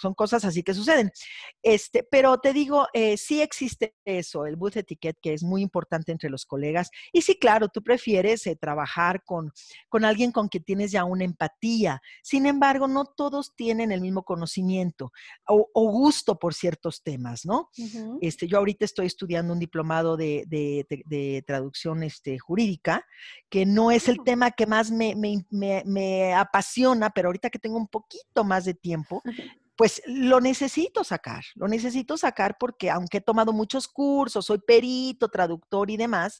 son 0.00 0.14
cosas 0.14 0.44
así 0.44 0.62
que 0.62 0.74
suceden. 0.74 1.10
Este, 1.62 2.02
pero 2.02 2.38
te 2.38 2.52
digo, 2.52 2.86
eh, 2.92 3.16
sí 3.16 3.40
existe 3.40 3.94
eso, 4.04 4.46
el 4.46 4.56
booth 4.56 4.76
etiquette, 4.76 5.18
que 5.20 5.34
es 5.34 5.42
muy 5.42 5.62
importante 5.62 6.12
entre 6.12 6.30
los 6.30 6.46
colegas. 6.46 6.90
Y 7.12 7.22
sí, 7.22 7.38
claro, 7.38 7.68
tú 7.68 7.82
prefieres 7.82 8.46
eh, 8.46 8.56
trabajar 8.56 9.22
con, 9.24 9.52
con 9.88 10.04
alguien 10.04 10.32
con 10.32 10.48
quien 10.48 10.64
tienes 10.64 10.90
ya 10.92 11.04
una 11.04 11.24
empatía. 11.24 12.00
Sin 12.22 12.46
embargo, 12.46 12.88
no 12.88 13.04
todos 13.04 13.54
tienen 13.54 13.92
el 13.92 14.00
mismo 14.00 14.22
conocimiento 14.22 15.12
o, 15.46 15.90
gusto 15.90 16.38
por 16.38 16.54
ciertos 16.54 17.02
temas, 17.02 17.44
¿no? 17.44 17.68
este, 18.20 18.46
yo 18.46 18.58
ahorita 18.58 18.84
estoy 18.84 19.06
estudiando 19.06 19.52
un 19.52 19.58
diplomado 19.58 20.16
de, 20.16 20.44
de, 20.46 20.86
de 21.06 21.42
traducción 21.46 22.02
este, 22.02 22.38
jurídica, 22.38 23.04
que 23.48 23.66
no 23.66 23.90
es 23.90 24.08
el 24.08 24.18
tema 24.24 24.50
que 24.50 24.66
más 24.66 24.90
me, 24.90 25.14
me, 25.14 26.34
apasiona, 26.34 27.10
pero 27.10 27.28
ahorita 27.28 27.50
que 27.50 27.58
tengo 27.58 27.76
un 27.76 27.88
poquito 27.88 28.44
más 28.44 28.64
de 28.64 28.74
tiempo, 28.74 29.22
pues 29.80 30.02
lo 30.04 30.42
necesito 30.42 31.04
sacar, 31.04 31.42
lo 31.54 31.66
necesito 31.66 32.18
sacar 32.18 32.58
porque 32.60 32.90
aunque 32.90 33.16
he 33.16 33.20
tomado 33.22 33.54
muchos 33.54 33.88
cursos, 33.88 34.44
soy 34.44 34.58
perito, 34.58 35.30
traductor 35.30 35.90
y 35.90 35.96
demás, 35.96 36.38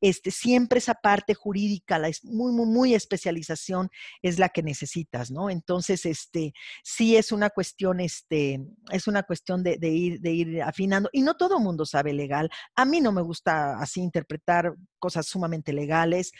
este, 0.00 0.30
siempre 0.30 0.78
esa 0.78 0.94
parte 0.94 1.34
jurídica, 1.34 1.98
la 1.98 2.12
muy, 2.22 2.52
muy, 2.52 2.66
muy 2.66 2.94
especialización 2.94 3.90
es 4.22 4.38
la 4.38 4.50
que 4.50 4.62
necesitas, 4.62 5.32
¿no? 5.32 5.50
Entonces, 5.50 6.06
este, 6.06 6.54
sí 6.84 7.16
es 7.16 7.32
una 7.32 7.50
cuestión, 7.50 7.98
este, 7.98 8.60
es 8.92 9.08
una 9.08 9.24
cuestión 9.24 9.64
de, 9.64 9.76
ir, 9.88 10.20
de 10.20 10.30
ir 10.30 10.62
afinando 10.62 11.10
y 11.12 11.22
no 11.22 11.34
todo 11.36 11.56
el 11.56 11.64
mundo 11.64 11.86
sabe 11.86 12.12
legal. 12.12 12.48
A 12.76 12.84
mí 12.84 13.00
no 13.00 13.10
me 13.10 13.22
gusta 13.22 13.80
así 13.80 14.00
interpretar 14.00 14.76
cosas 15.00 15.26
sumamente 15.26 15.72
legales 15.72 16.30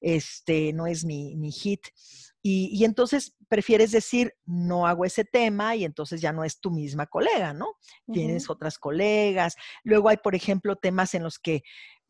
este, 0.00 0.72
no 0.72 0.86
es 0.86 1.04
mi, 1.04 1.50
hit. 1.52 1.80
Y, 2.42 2.84
entonces 2.84 3.36
prefieres 3.48 3.90
decir, 3.90 4.34
no 4.44 4.86
hago 4.86 5.04
ese 5.04 5.24
tema 5.24 5.76
y 5.76 5.84
entonces 5.84 6.20
ya 6.20 6.32
no 6.32 6.44
es 6.44 6.60
tu 6.60 6.70
misma 6.70 7.06
colega, 7.06 7.54
¿no? 7.54 7.76
Tienes 8.12 8.50
otras 8.50 8.78
colegas. 8.78 9.56
Luego 9.82 10.08
hay, 10.08 10.18
por 10.18 10.34
ejemplo, 10.34 10.76
temas 10.76 11.14
en 11.14 11.22
los 11.22 11.38
que 11.38 11.62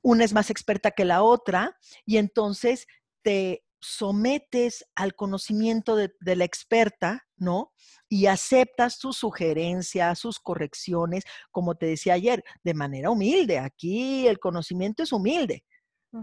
una 0.02 0.24
es 0.24 0.32
más 0.32 0.50
experta 0.50 0.90
que 0.90 1.04
la 1.04 1.22
otra 1.22 1.78
y 2.04 2.18
entonces 2.18 2.86
te 3.22 3.64
sometes 3.80 4.86
al 4.94 5.14
conocimiento 5.14 5.94
de, 5.94 6.12
de 6.20 6.36
la 6.36 6.44
experta, 6.44 7.26
¿no? 7.36 7.72
Y 8.08 8.26
aceptas 8.26 8.98
sus 8.98 9.18
sugerencias, 9.18 10.18
sus 10.18 10.38
correcciones, 10.40 11.24
como 11.50 11.74
te 11.74 11.86
decía 11.86 12.14
ayer, 12.14 12.42
de 12.62 12.74
manera 12.74 13.10
humilde. 13.10 13.58
Aquí 13.58 14.26
el 14.26 14.38
conocimiento 14.38 15.02
es 15.02 15.12
humilde. 15.12 15.64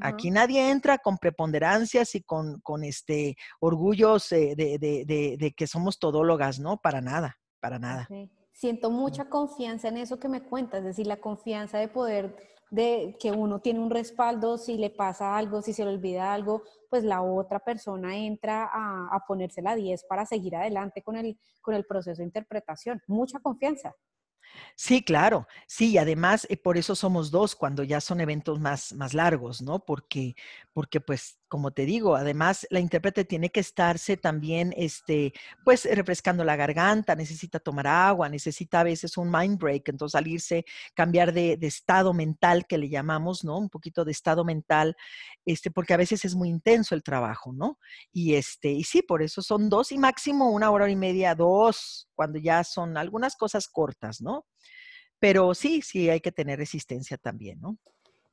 Aquí 0.02 0.32
nadie 0.32 0.70
entra 0.70 0.98
con 0.98 1.18
preponderancias 1.18 2.16
y 2.16 2.22
con, 2.22 2.62
con 2.62 2.84
este 2.84 3.36
orgullos 3.60 4.32
eh, 4.32 4.54
de, 4.56 4.78
de, 4.78 5.38
de, 5.38 5.52
que 5.54 5.68
somos 5.68 6.00
todólogas, 6.00 6.60
¿no? 6.60 6.78
Para 6.78 7.02
nada, 7.02 7.38
para 7.60 7.80
nada. 7.80 8.08
Siento 8.54 8.92
mucha 8.92 9.26
confianza 9.30 9.88
en 9.88 9.98
eso 9.98 10.20
que 10.20 10.28
me 10.28 10.44
cuentas, 10.44 10.82
es 10.82 10.86
decir, 10.86 11.08
la 11.08 11.18
confianza 11.18 11.80
de 11.80 11.88
poder, 11.88 12.36
de 12.70 13.18
que 13.20 13.32
uno 13.32 13.60
tiene 13.60 13.80
un 13.80 13.90
respaldo, 13.90 14.58
si 14.58 14.78
le 14.78 14.90
pasa 14.90 15.36
algo, 15.36 15.62
si 15.62 15.74
se 15.74 15.84
le 15.84 15.92
olvida 15.92 16.34
algo, 16.34 16.64
pues 16.90 17.04
la 17.04 17.22
otra 17.22 17.60
persona 17.60 18.16
entra 18.16 18.70
a, 18.72 19.08
a 19.12 19.26
ponerse 19.26 19.62
la 19.62 19.76
10 19.76 20.04
para 20.04 20.26
seguir 20.26 20.56
adelante 20.56 21.02
con 21.02 21.16
el, 21.16 21.40
con 21.62 21.74
el 21.74 21.86
proceso 21.86 22.20
de 22.20 22.26
interpretación. 22.26 23.02
Mucha 23.08 23.40
confianza. 23.40 23.96
Sí, 24.76 25.04
claro, 25.04 25.48
sí, 25.68 25.92
y 25.92 25.98
además 25.98 26.48
eh, 26.50 26.58
por 26.58 26.78
eso 26.78 26.96
somos 26.96 27.32
dos 27.32 27.56
cuando 27.56 27.84
ya 27.84 28.02
son 28.02 28.22
eventos 28.22 28.60
más, 28.60 28.94
más 28.94 29.14
largos, 29.14 29.62
¿no? 29.62 29.86
Porque, 29.86 30.36
porque 30.74 31.02
pues 31.02 31.40
como 31.52 31.72
te 31.72 31.86
digo, 31.86 32.16
además 32.16 32.66
la 32.70 32.80
intérprete 32.80 33.26
tiene 33.26 33.50
que 33.50 33.60
estarse 33.60 34.16
también, 34.16 34.74
este, 34.78 35.34
pues 35.66 35.84
refrescando 35.84 36.46
la 36.46 36.56
garganta, 36.56 37.14
necesita 37.14 37.60
tomar 37.60 37.88
agua, 37.88 38.30
necesita 38.30 38.80
a 38.80 38.84
veces 38.86 39.18
un 39.18 39.30
mind 39.30 39.60
break, 39.60 39.90
entonces 39.90 40.14
salirse, 40.14 40.64
cambiar 40.94 41.34
de, 41.34 41.58
estado 41.62 42.14
mental 42.14 42.66
que 42.68 42.78
le 42.78 42.88
llamamos, 42.88 43.44
¿no? 43.44 43.58
Un 43.58 43.68
poquito 43.68 44.06
de 44.06 44.14
estado 44.14 44.46
mental, 44.46 44.96
este, 45.44 45.72
porque 45.72 45.94
a 45.94 45.98
veces 45.98 46.24
es 46.24 46.36
muy 46.36 46.48
intenso 46.48 46.96
el 46.96 47.04
trabajo, 47.04 47.52
¿no? 47.52 47.78
Y 48.14 48.36
este, 48.36 48.72
y 48.72 48.86
sí, 48.86 49.02
por 49.02 49.22
eso 49.22 49.42
son 49.42 49.68
dos 49.68 49.92
y 49.92 49.98
máximo 49.98 50.52
una 50.52 50.72
hora 50.72 50.90
y 50.90 50.96
media, 50.96 51.36
dos, 51.36 52.08
cuando 52.16 52.40
ya 52.40 52.64
son 52.64 52.96
algunas 52.96 53.36
cosas 53.36 53.68
cortas, 53.68 54.22
¿no? 54.22 54.46
Pero 55.20 55.54
sí, 55.54 55.82
sí 55.82 56.10
hay 56.10 56.22
que 56.22 56.32
tener 56.32 56.60
resistencia 56.60 57.18
también, 57.18 57.60
¿no? 57.60 57.78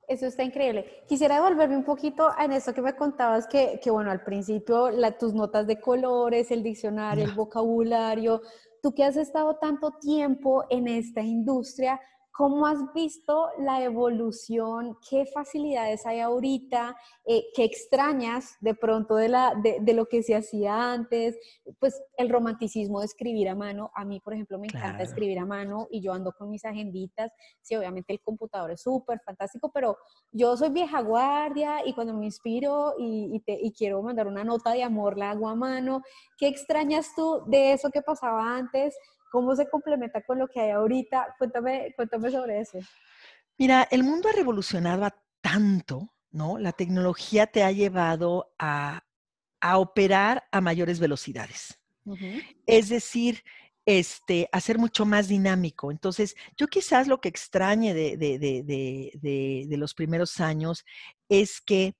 Eso 0.08 0.24
está 0.24 0.42
increíble. 0.42 1.04
Quisiera 1.06 1.34
devolverme 1.34 1.76
un 1.76 1.84
poquito 1.84 2.30
en 2.42 2.52
eso 2.52 2.72
que 2.72 2.80
me 2.80 2.96
contabas, 2.96 3.46
que, 3.46 3.78
que 3.82 3.90
bueno, 3.90 4.10
al 4.10 4.24
principio 4.24 4.90
tus 5.18 5.34
notas 5.34 5.66
de 5.66 5.78
colores, 5.78 6.50
el 6.50 6.62
diccionario, 6.62 7.24
el 7.24 7.34
vocabulario, 7.34 8.40
tú 8.82 8.94
que 8.94 9.04
has 9.04 9.18
estado 9.18 9.56
tanto 9.56 9.90
tiempo 10.00 10.64
en 10.70 10.88
esta 10.88 11.20
industria, 11.20 12.00
¿Cómo 12.38 12.68
has 12.68 12.94
visto 12.94 13.48
la 13.58 13.82
evolución? 13.82 14.96
¿Qué 15.10 15.26
facilidades 15.26 16.06
hay 16.06 16.20
ahorita? 16.20 16.96
Eh, 17.26 17.46
¿Qué 17.52 17.64
extrañas 17.64 18.56
de 18.60 18.76
pronto 18.76 19.16
de, 19.16 19.28
la, 19.28 19.56
de, 19.56 19.92
lo 19.92 20.06
que 20.06 20.22
se 20.22 20.36
hacía 20.36 20.92
antes? 20.92 21.36
Pues 21.80 22.00
el 22.16 22.28
romanticismo 22.28 23.00
de 23.00 23.06
escribir 23.06 23.48
a 23.48 23.56
mano. 23.56 23.90
A 23.92 24.04
mí, 24.04 24.20
por 24.20 24.34
ejemplo, 24.34 24.56
me 24.56 24.68
encanta 24.68 25.02
escribir 25.02 25.40
a 25.40 25.46
mano 25.46 25.88
y 25.90 26.00
yo 26.00 26.12
ando 26.12 26.30
con 26.30 26.48
mis 26.48 26.64
agenditas. 26.64 27.32
Sí, 27.60 27.74
obviamente 27.74 28.12
el 28.12 28.20
computador 28.20 28.70
es 28.70 28.82
súper 28.82 29.18
fantástico, 29.26 29.72
pero 29.74 29.98
yo 30.30 30.56
soy 30.56 30.68
vieja 30.68 31.00
guardia 31.00 31.84
y 31.84 31.92
cuando 31.92 32.14
me 32.14 32.26
inspiro 32.26 32.94
y, 33.00 33.42
y 33.44 33.72
quiero 33.72 34.00
mandar 34.00 34.28
una 34.28 34.44
nota 34.44 34.70
de 34.70 34.84
amor, 34.84 35.18
la 35.18 35.32
hago 35.32 35.48
a 35.48 35.56
mano. 35.56 36.02
¿Qué 36.36 36.46
extrañas 36.46 37.08
tú 37.16 37.42
de 37.48 37.72
eso 37.72 37.90
que 37.90 38.00
pasaba 38.00 38.56
antes? 38.56 38.94
¿Cómo 39.30 39.54
se 39.54 39.68
complementa 39.68 40.22
con 40.22 40.38
lo 40.38 40.48
que 40.48 40.60
hay 40.60 40.70
ahorita? 40.70 41.34
Cuéntame, 41.38 41.92
cuéntame 41.96 42.30
sobre 42.30 42.60
eso. 42.60 42.78
Mira, 43.58 43.88
el 43.90 44.04
mundo 44.04 44.28
ha 44.28 44.32
revolucionado 44.32 45.08
tanto, 45.40 46.14
¿no? 46.30 46.58
La 46.58 46.72
tecnología 46.72 47.46
te 47.46 47.64
ha 47.64 47.72
llevado 47.72 48.54
a, 48.58 49.02
operar 49.74 50.44
a 50.52 50.60
mayores 50.60 51.00
velocidades. 51.00 51.80
Es 52.64 52.88
decir, 52.88 53.42
este, 53.84 54.48
a 54.52 54.60
ser 54.60 54.78
mucho 54.78 55.04
más 55.04 55.28
dinámico. 55.28 55.90
Entonces, 55.90 56.36
yo 56.56 56.68
quizás 56.68 57.08
lo 57.08 57.20
que 57.20 57.28
extrañe 57.28 57.94
de, 57.94 58.16
de, 58.16 59.76
los 59.76 59.94
primeros 59.94 60.40
años 60.40 60.84
es 61.28 61.60
que 61.60 61.96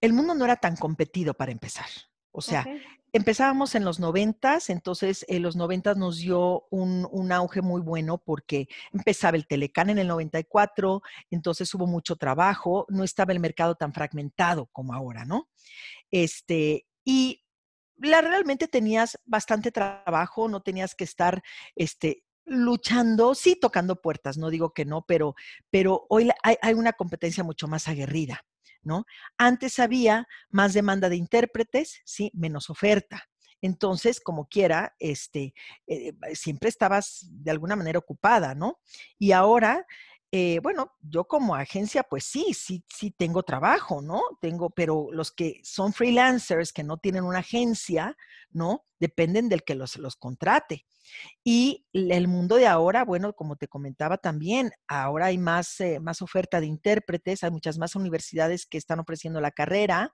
el 0.00 0.12
mundo 0.12 0.34
no 0.34 0.44
era 0.44 0.56
tan 0.56 0.76
competido 0.76 1.34
para 1.34 1.52
empezar. 1.52 1.86
O 2.30 2.40
sea, 2.40 2.66
empezábamos 3.12 3.74
en 3.74 3.84
los 3.84 3.98
noventas, 3.98 4.70
entonces 4.70 5.24
en 5.28 5.42
los 5.42 5.56
noventas 5.56 5.96
nos 5.96 6.18
dio 6.18 6.66
un, 6.70 7.32
auge 7.32 7.62
muy 7.62 7.80
bueno 7.80 8.18
porque 8.18 8.68
empezaba 8.92 9.36
el 9.36 9.46
Telecán 9.46 9.90
en 9.90 9.98
el 9.98 10.08
94, 10.08 11.02
entonces 11.30 11.72
hubo 11.74 11.86
mucho 11.86 12.16
trabajo, 12.16 12.86
no 12.88 13.04
estaba 13.04 13.32
el 13.32 13.40
mercado 13.40 13.74
tan 13.74 13.92
fragmentado 13.92 14.66
como 14.72 14.94
ahora, 14.94 15.24
¿no? 15.24 15.48
Este, 16.10 16.86
y 17.04 17.42
la, 17.96 18.20
realmente 18.20 18.68
tenías 18.68 19.18
bastante 19.24 19.72
trabajo, 19.72 20.48
no 20.48 20.60
tenías 20.60 20.94
que 20.94 21.04
estar, 21.04 21.42
este, 21.74 22.24
luchando, 22.44 23.34
sí 23.34 23.56
tocando 23.60 24.00
puertas, 24.00 24.38
no 24.38 24.50
digo 24.50 24.72
que 24.72 24.84
no, 24.84 25.04
pero, 25.06 25.34
pero 25.70 26.06
hoy 26.08 26.30
hay 26.42 26.74
una 26.74 26.92
competencia 26.92 27.42
mucho 27.42 27.66
más 27.66 27.88
aguerrida. 27.88 28.44
¿No? 28.86 29.04
Antes 29.36 29.78
había 29.78 30.26
más 30.48 30.72
demanda 30.72 31.08
de 31.08 31.16
intérpretes, 31.16 32.00
sí, 32.04 32.30
menos 32.34 32.70
oferta. 32.70 33.28
Entonces, 33.60 34.20
como 34.20 34.46
quiera, 34.48 34.94
este, 34.98 35.52
eh, 35.86 36.12
siempre 36.34 36.68
estabas 36.68 37.26
de 37.30 37.50
alguna 37.50 37.74
manera 37.74 37.98
ocupada, 37.98 38.54
¿no? 38.54 38.78
Y 39.18 39.32
ahora 39.32 39.86
eh, 40.32 40.58
bueno, 40.60 40.92
yo 41.00 41.24
como 41.24 41.54
agencia, 41.54 42.02
pues 42.02 42.24
sí, 42.24 42.52
sí, 42.52 42.84
sí 42.88 43.12
tengo 43.12 43.42
trabajo, 43.44 44.02
¿no? 44.02 44.22
Tengo, 44.40 44.70
pero 44.70 45.08
los 45.12 45.30
que 45.30 45.60
son 45.62 45.92
freelancers, 45.92 46.72
que 46.72 46.82
no 46.82 46.98
tienen 46.98 47.24
una 47.24 47.38
agencia, 47.38 48.16
¿no? 48.50 48.84
Dependen 48.98 49.48
del 49.48 49.62
que 49.62 49.76
los, 49.76 49.96
los 49.96 50.16
contrate. 50.16 50.84
Y 51.44 51.86
el 51.92 52.26
mundo 52.26 52.56
de 52.56 52.66
ahora, 52.66 53.04
bueno, 53.04 53.34
como 53.34 53.54
te 53.54 53.68
comentaba 53.68 54.18
también, 54.18 54.72
ahora 54.88 55.26
hay 55.26 55.38
más, 55.38 55.78
eh, 55.80 56.00
más 56.00 56.20
oferta 56.22 56.60
de 56.60 56.66
intérpretes, 56.66 57.44
hay 57.44 57.52
muchas 57.52 57.78
más 57.78 57.94
universidades 57.94 58.66
que 58.66 58.78
están 58.78 58.98
ofreciendo 58.98 59.40
la 59.40 59.52
carrera, 59.52 60.12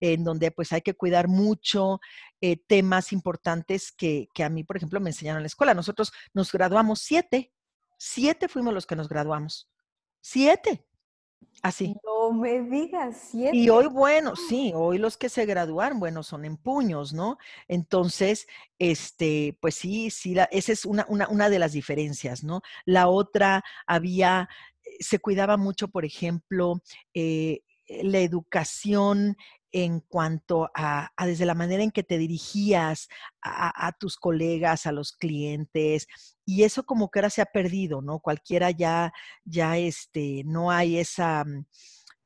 en 0.00 0.24
donde 0.24 0.50
pues 0.50 0.72
hay 0.72 0.80
que 0.80 0.94
cuidar 0.94 1.28
mucho 1.28 2.00
eh, 2.40 2.56
temas 2.66 3.12
importantes 3.12 3.92
que, 3.92 4.28
que 4.32 4.44
a 4.44 4.48
mí, 4.48 4.64
por 4.64 4.78
ejemplo, 4.78 4.98
me 5.00 5.10
enseñaron 5.10 5.40
en 5.40 5.44
la 5.44 5.48
escuela. 5.48 5.74
Nosotros 5.74 6.10
nos 6.32 6.50
graduamos 6.50 7.00
siete 7.00 7.52
Siete 8.04 8.48
fuimos 8.48 8.74
los 8.74 8.84
que 8.84 8.96
nos 8.96 9.08
graduamos. 9.08 9.70
Siete. 10.20 10.84
Así. 11.62 11.94
No 12.04 12.32
me 12.32 12.60
digas, 12.62 13.28
siete. 13.30 13.56
Y 13.56 13.68
hoy, 13.68 13.86
bueno, 13.86 14.34
sí, 14.34 14.72
hoy 14.74 14.98
los 14.98 15.16
que 15.16 15.28
se 15.28 15.46
gradúan, 15.46 16.00
bueno, 16.00 16.24
son 16.24 16.44
en 16.44 16.56
puños, 16.56 17.12
¿no? 17.12 17.38
Entonces, 17.68 18.48
este, 18.80 19.56
pues 19.60 19.76
sí, 19.76 20.10
sí, 20.10 20.34
esa 20.50 20.72
es 20.72 20.84
una, 20.84 21.06
una, 21.08 21.28
una 21.28 21.48
de 21.48 21.60
las 21.60 21.74
diferencias, 21.74 22.42
¿no? 22.42 22.62
La 22.86 23.06
otra, 23.06 23.62
había, 23.86 24.48
se 24.98 25.20
cuidaba 25.20 25.56
mucho, 25.56 25.86
por 25.86 26.04
ejemplo, 26.04 26.82
eh, 27.14 27.62
la 27.86 28.18
educación 28.18 29.36
en 29.72 30.00
cuanto 30.00 30.70
a, 30.74 31.10
desde 31.24 31.46
la 31.46 31.54
manera 31.54 31.82
en 31.82 31.90
que 31.90 32.02
te 32.02 32.18
dirigías 32.18 33.08
a, 33.40 33.92
tus 33.98 34.16
colegas, 34.16 34.86
a 34.86 34.92
los 34.92 35.12
clientes, 35.12 36.06
y 36.44 36.62
eso 36.64 36.84
como 36.84 37.10
que 37.10 37.18
ahora 37.18 37.30
se 37.30 37.42
ha 37.42 37.46
perdido, 37.46 38.02
¿no? 38.02 38.20
Cualquiera 38.20 38.70
ya, 38.70 39.12
ya, 39.44 39.78
este, 39.78 40.42
no 40.44 40.70
hay 40.70 40.98
esa... 40.98 41.44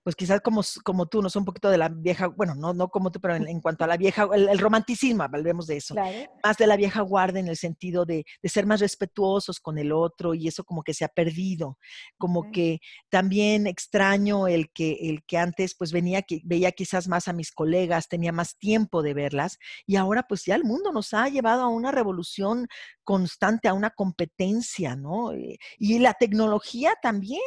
Pues 0.07 0.15
quizás 0.15 0.41
como, 0.41 0.63
como 0.85 1.07
tú, 1.07 1.21
no 1.21 1.29
son 1.29 1.41
un 1.41 1.47
poquito 1.47 1.69
de 1.69 1.79
la 1.79 1.89
vieja, 1.89 2.29
bueno, 2.29 2.55
no, 2.55 2.73
no 2.73 2.87
como 2.91 3.11
tú, 3.11 3.21
pero 3.21 3.35
en, 3.35 3.61
cuanto 3.61 3.83
a 3.83 3.89
la 3.89 3.97
vieja, 3.97 4.29
el, 4.33 4.57
romanticismo, 4.57 5.25
hablemos 5.25 5.67
de 5.67 5.79
eso, 5.79 5.97
más 6.45 6.57
de 6.57 6.69
la 6.69 6.77
vieja 6.77 7.01
guardia 7.01 7.41
en 7.41 7.49
el 7.49 7.57
sentido 7.57 8.05
de, 8.05 8.25
de, 8.41 8.49
ser 8.49 8.67
más 8.67 8.79
respetuosos 8.79 9.59
con 9.59 9.79
el 9.79 9.91
otro 9.91 10.33
y 10.33 10.47
eso 10.47 10.63
como 10.63 10.85
que 10.85 10.95
se 10.95 11.05
ha 11.05 11.09
perdido, 11.09 11.77
como 12.19 12.53
que 12.53 12.79
también 13.09 13.67
extraño 13.67 14.47
el 14.47 14.71
que, 14.73 14.93
el 15.11 15.25
que 15.27 15.39
antes 15.39 15.75
pues 15.77 15.91
venía, 15.91 16.23
que 16.23 16.41
veía 16.45 16.71
quizás 16.71 17.09
más 17.09 17.27
a 17.27 17.33
mis 17.33 17.51
colegas, 17.51 18.07
tenía 18.07 18.31
más 18.31 18.57
tiempo 18.59 19.03
de 19.03 19.13
verlas 19.13 19.59
y 19.89 19.97
ahora 19.97 20.23
pues 20.29 20.45
ya 20.45 20.55
el 20.55 20.63
mundo 20.63 20.93
nos 20.93 21.15
ha 21.15 21.29
llevado 21.29 21.63
a 21.63 21.69
una 21.69 21.91
revolución 21.91 22.69
constante, 23.07 23.69
a 23.69 23.73
una 23.73 23.91
competencia, 23.91 24.97
¿no? 24.97 25.33
Eh, 25.33 25.59
y 25.79 26.01
la 26.01 26.15
tecnología 26.15 26.95
también, 27.01 27.41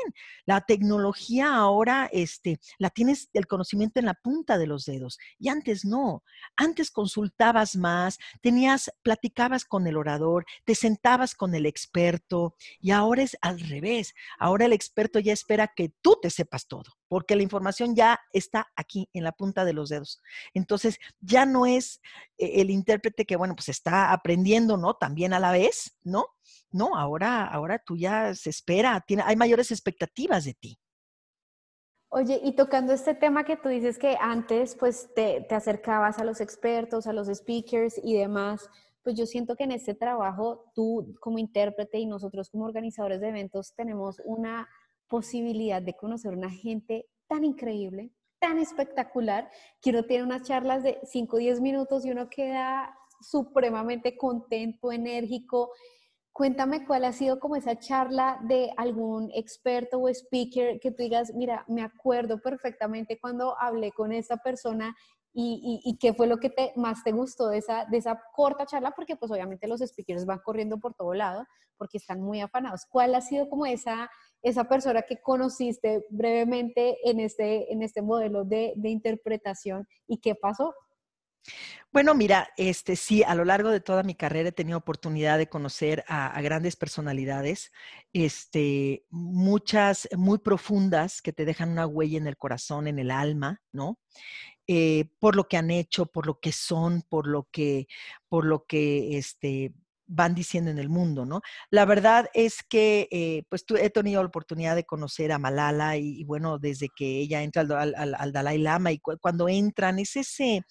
la 0.46 0.62
tecnología 0.62 1.54
ahora, 1.54 2.10
este, 2.14 2.60
la 2.78 2.90
tienes 2.90 3.30
el 3.34 3.46
conocimiento 3.46 4.00
en 4.00 4.06
la 4.06 4.14
punta 4.14 4.58
de 4.58 4.68
los 4.68 4.86
dedos. 4.86 5.20
Y 5.38 5.50
antes 5.50 5.84
no. 5.84 6.24
Antes 6.56 6.92
consultabas 6.92 7.76
más, 7.76 8.18
tenías, 8.42 8.90
platicabas 9.04 9.66
con 9.66 9.86
el 9.86 9.98
orador, 9.98 10.46
te 10.64 10.76
sentabas 10.76 11.36
con 11.36 11.54
el 11.54 11.66
experto 11.66 12.56
y 12.80 12.92
ahora 12.92 13.24
es 13.24 13.38
al 13.42 13.60
revés. 13.60 14.14
Ahora 14.40 14.66
el 14.66 14.74
experto 14.74 15.20
ya 15.20 15.34
espera 15.34 15.74
que 15.76 15.92
tú 16.02 16.18
te 16.22 16.30
sepas 16.30 16.68
todo, 16.68 16.98
porque 17.10 17.36
la 17.36 17.44
información 17.44 17.96
ya 17.96 18.20
está 18.32 18.72
aquí 18.78 19.10
en 19.14 19.26
la 19.26 19.34
punta 19.34 19.66
de 19.66 19.74
los 19.74 19.90
dedos. 19.90 20.22
Entonces, 20.54 21.00
ya 21.20 21.46
no 21.46 21.66
es 21.66 22.02
eh, 22.38 22.62
el 22.62 22.70
intérprete 22.70 23.26
que, 23.26 23.36
bueno, 23.36 23.56
pues 23.56 23.68
está 23.68 24.14
aprendiendo, 24.14 24.78
¿no? 24.78 24.94
También 24.94 25.34
a 25.34 25.40
la 25.40 25.49
vez, 25.52 25.98
¿no? 26.04 26.28
No, 26.72 26.96
ahora, 26.96 27.46
ahora 27.46 27.80
tú 27.80 27.98
ya 27.98 28.34
se 28.36 28.50
espera, 28.50 29.04
tiene, 29.06 29.24
hay 29.26 29.36
mayores 29.36 29.72
expectativas 29.72 30.46
de 30.46 30.54
ti. 30.54 30.80
Oye, 32.12 32.40
y 32.44 32.54
tocando 32.54 32.92
este 32.94 33.14
tema 33.14 33.44
que 33.44 33.56
tú 33.56 33.70
dices 33.70 34.00
que 34.00 34.18
antes 34.20 34.76
pues 34.76 35.14
te, 35.14 35.42
te, 35.42 35.54
acercabas 35.54 36.18
a 36.18 36.24
los 36.24 36.42
expertos, 36.42 37.06
a 37.06 37.14
los 37.14 37.28
speakers 37.28 38.00
y 38.04 38.16
demás, 38.16 38.68
pues 39.04 39.16
yo 39.16 39.26
siento 39.26 39.56
que 39.56 39.64
en 39.64 39.72
este 39.72 39.94
trabajo 39.94 40.72
tú 40.74 41.16
como 41.20 41.38
intérprete 41.38 42.00
y 42.00 42.08
nosotros 42.08 42.50
como 42.50 42.66
organizadores 42.66 43.22
de 43.22 43.30
eventos 43.30 43.74
tenemos 43.76 44.22
una 44.26 44.68
posibilidad 45.08 45.82
de 45.82 45.96
conocer 45.96 46.34
una 46.34 46.50
gente 46.50 47.08
tan 47.28 47.44
increíble, 47.44 48.12
tan 48.40 48.58
espectacular, 48.58 49.50
que 49.82 49.92
uno 49.92 50.04
tiene 50.04 50.24
unas 50.24 50.44
charlas 50.44 50.84
de 50.84 51.00
5 51.04 51.36
o 51.36 51.40
10 51.40 51.62
minutos 51.62 52.06
y 52.06 52.12
uno 52.12 52.30
queda 52.30 52.96
supremamente 53.22 54.18
contento, 54.18 54.92
enérgico 54.92 55.72
Cuéntame 56.40 56.86
cuál 56.86 57.04
ha 57.04 57.12
sido 57.12 57.38
como 57.38 57.58
esa 57.58 57.78
charla 57.80 58.40
de 58.44 58.72
algún 58.78 59.30
experto 59.34 60.00
o 60.00 60.08
speaker 60.08 60.80
que 60.80 60.90
tú 60.92 61.04
digas, 61.04 61.34
mira, 61.36 61.66
me 61.68 61.82
acuerdo 61.82 62.40
perfectamente 62.40 63.20
cuando 63.20 63.60
hablé 63.60 63.92
con 63.92 64.14
esa 64.14 64.38
persona 64.38 64.96
y, 65.34 65.98
qué 66.00 66.14
fue 66.14 66.28
lo 66.28 66.38
que 66.38 66.50
te, 66.50 66.72
más 66.78 67.04
te 67.04 67.12
gustó 67.12 67.50
de 67.50 67.58
esa, 67.58 67.84
de 67.92 67.98
esa 67.98 68.22
corta 68.34 68.66
charla, 68.66 68.92
porque 68.92 69.18
pues 69.18 69.32
obviamente 69.32 69.68
los 69.68 69.82
speakers 69.82 70.26
van 70.26 70.40
corriendo 70.40 70.80
por 70.80 70.94
todo 70.94 71.14
lado 71.14 71.46
porque 71.78 71.98
están 71.98 72.22
muy 72.22 72.40
afanados. 72.40 72.86
¿Cuál 72.90 73.16
ha 73.16 73.22
sido 73.22 73.50
como 73.50 73.66
esa, 73.66 74.10
esa 74.42 74.64
persona 74.64 75.02
que 75.02 75.22
conociste 75.22 76.06
brevemente 76.10 76.98
en 77.04 77.20
este, 77.20 77.72
en 77.74 77.84
este 77.84 78.02
modelo 78.02 78.46
de, 78.46 78.74
de 78.78 78.90
interpretación 78.90 79.90
y 80.08 80.20
qué 80.20 80.36
pasó? 80.36 80.74
Bueno, 81.92 82.14
mira, 82.14 82.50
este 82.56 82.96
sí, 82.96 83.24
a 83.24 83.34
lo 83.34 83.46
largo 83.46 83.70
de 83.70 83.80
toda 83.80 84.04
mi 84.04 84.14
carrera 84.14 84.50
he 84.50 84.52
tenido 84.52 84.78
oportunidad 84.78 85.40
de 85.40 85.50
conocer 85.50 86.04
a, 86.08 86.40
grandes 86.42 86.76
personalidades, 86.76 87.72
este, 88.14 89.06
muchas 89.10 90.08
muy 90.16 90.38
profundas 90.38 91.22
que 91.22 91.34
te 91.34 91.46
dejan 91.46 91.72
una 91.72 91.88
huella 91.88 92.18
en 92.20 92.28
el 92.28 92.38
corazón, 92.38 92.88
en 92.88 93.00
el 93.00 93.10
alma, 93.10 93.62
¿no? 93.72 94.00
Eh, 94.68 95.10
por 95.20 95.36
lo 95.36 95.48
que 95.48 95.58
han 95.58 95.72
hecho, 95.72 96.06
por 96.06 96.28
lo 96.28 96.40
que 96.40 96.52
son, 96.52 97.02
por 97.10 97.28
lo 97.28 97.48
que, 97.52 97.88
por 98.28 98.46
lo 98.46 98.66
que, 98.66 99.18
este, 99.18 99.74
van 100.10 100.34
diciendo 100.34 100.72
en 100.72 100.80
el 100.80 100.90
mundo, 100.90 101.26
¿no? 101.26 101.42
La 101.70 101.86
verdad 101.86 102.30
es 102.34 102.64
que, 102.68 103.08
eh, 103.12 103.44
pues 103.48 103.64
he 103.80 103.90
tenido 103.92 104.22
la 104.22 104.28
oportunidad 104.28 104.76
de 104.76 104.84
conocer 104.84 105.32
a 105.32 105.38
Malala 105.38 105.98
y, 105.98 106.24
bueno, 106.24 106.58
desde 106.58 106.90
que 106.96 107.20
ella 107.20 107.44
entra 107.44 107.62
al, 107.62 108.32
Dalai 108.34 108.58
Lama 108.58 108.92
y 108.92 109.00
cuando 109.00 109.48
entran, 109.48 110.00
es 110.00 110.16
ese, 110.16 110.64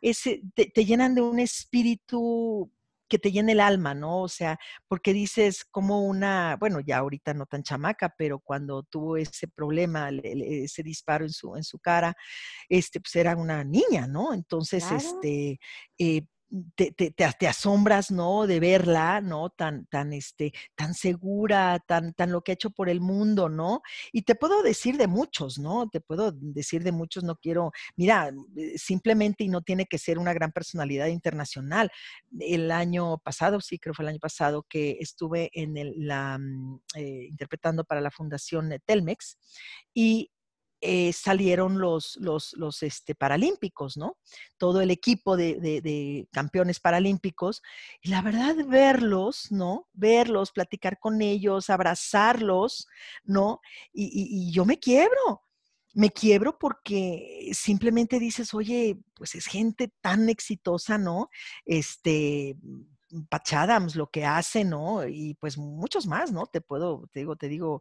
ese 0.00 0.40
te, 0.54 0.84
llenan 0.84 1.14
de 1.16 1.22
un 1.22 1.40
espíritu 1.40 2.70
que 3.08 3.18
te 3.18 3.32
llena 3.32 3.52
el 3.52 3.60
alma, 3.60 3.94
¿no? 3.94 4.22
O 4.22 4.28
sea, 4.28 4.58
porque 4.88 5.12
dices 5.12 5.64
como 5.64 6.02
una, 6.04 6.56
bueno, 6.58 6.80
ya 6.80 6.98
ahorita 6.98 7.34
no 7.34 7.46
tan 7.46 7.62
chamaca, 7.62 8.14
pero 8.16 8.40
cuando 8.40 8.82
tuvo 8.84 9.16
ese 9.16 9.48
problema, 9.48 10.10
ese 10.10 10.82
disparo 10.82 11.24
en 11.24 11.30
su, 11.30 11.56
en 11.56 11.64
su 11.64 11.78
cara, 11.78 12.14
este, 12.68 13.00
pues 13.00 13.14
era 13.16 13.36
una 13.36 13.64
niña, 13.64 14.06
¿no? 14.06 14.32
Entonces, 14.32 14.84
este, 14.90 15.58
eh, 15.98 16.22
te, 16.76 16.92
te, 16.92 17.10
te, 17.10 17.46
asombras, 17.46 18.10
¿no? 18.10 18.46
De 18.46 18.60
verla, 18.60 19.20
¿no? 19.20 19.50
Tan, 19.50 19.86
tan, 19.86 20.12
este, 20.12 20.52
tan 20.74 20.94
segura, 20.94 21.78
tan, 21.86 22.12
tan 22.14 22.30
lo 22.30 22.42
que 22.42 22.52
ha 22.52 22.54
hecho 22.54 22.70
por 22.70 22.88
el 22.88 23.00
mundo, 23.00 23.48
¿no? 23.48 23.82
Y 24.12 24.22
te 24.22 24.34
puedo 24.34 24.62
decir 24.62 24.96
de 24.96 25.06
muchos, 25.06 25.58
¿no? 25.58 25.88
Te 25.88 26.00
puedo 26.00 26.32
decir 26.32 26.82
de 26.84 26.92
muchos, 26.92 27.24
no 27.24 27.36
quiero, 27.36 27.72
mira, 27.96 28.30
eh, 28.56 28.78
simplemente 28.78 29.44
y 29.44 29.48
no 29.48 29.62
tiene 29.62 29.86
que 29.86 29.98
ser 29.98 30.18
una 30.18 30.32
gran 30.32 30.52
personalidad 30.52 31.08
internacional. 31.08 31.90
El 32.38 32.70
año 32.70 33.18
pasado, 33.18 33.60
sí, 33.60 33.78
creo 33.78 33.94
fue 33.94 34.04
el 34.04 34.10
año 34.10 34.20
pasado, 34.20 34.64
que 34.68 34.98
estuve 35.00 35.50
en 35.52 35.76
el, 35.76 35.94
la, 35.96 36.38
mm, 36.38 36.80
eh, 36.96 37.26
interpretando 37.28 37.84
para 37.84 38.00
la 38.00 38.10
Fundación 38.10 38.70
Telmex 38.86 39.38
y 39.94 40.30
eh, 40.80 41.12
salieron 41.12 41.78
los, 41.78 42.16
los, 42.20 42.52
los 42.54 42.82
este, 42.82 43.14
paralímpicos, 43.14 43.96
¿no? 43.96 44.18
Todo 44.58 44.80
el 44.80 44.90
equipo 44.90 45.36
de, 45.36 45.54
de, 45.60 46.28
campeones 46.32 46.80
paralímpicos. 46.80 47.62
Y 48.02 48.10
la 48.10 48.22
verdad, 48.22 48.56
verlos, 48.66 49.50
¿no? 49.50 49.88
Verlos, 49.92 50.52
platicar 50.52 50.98
con 50.98 51.22
ellos, 51.22 51.70
abrazarlos, 51.70 52.88
¿no? 53.24 53.60
Y, 53.92 54.04
y, 54.04 54.48
y 54.48 54.52
yo 54.52 54.64
me 54.64 54.78
quiebro, 54.78 55.42
me 55.94 56.10
quiebro 56.10 56.58
porque 56.58 57.50
simplemente 57.54 58.18
dices, 58.18 58.52
oye, 58.52 58.98
pues 59.14 59.34
es 59.34 59.46
gente 59.46 59.90
tan 60.02 60.28
exitosa, 60.28 60.98
¿no? 60.98 61.30
Este, 61.64 62.56
Patch 63.28 63.94
lo 63.94 64.10
que 64.10 64.24
hace, 64.24 64.64
¿no? 64.64 65.06
Y 65.06 65.34
pues 65.34 65.56
muchos 65.58 66.06
más, 66.06 66.32
¿no? 66.32 66.46
Te 66.46 66.60
puedo, 66.60 67.08
te 67.12 67.20
digo, 67.20 67.36
te 67.36 67.48
digo, 67.48 67.80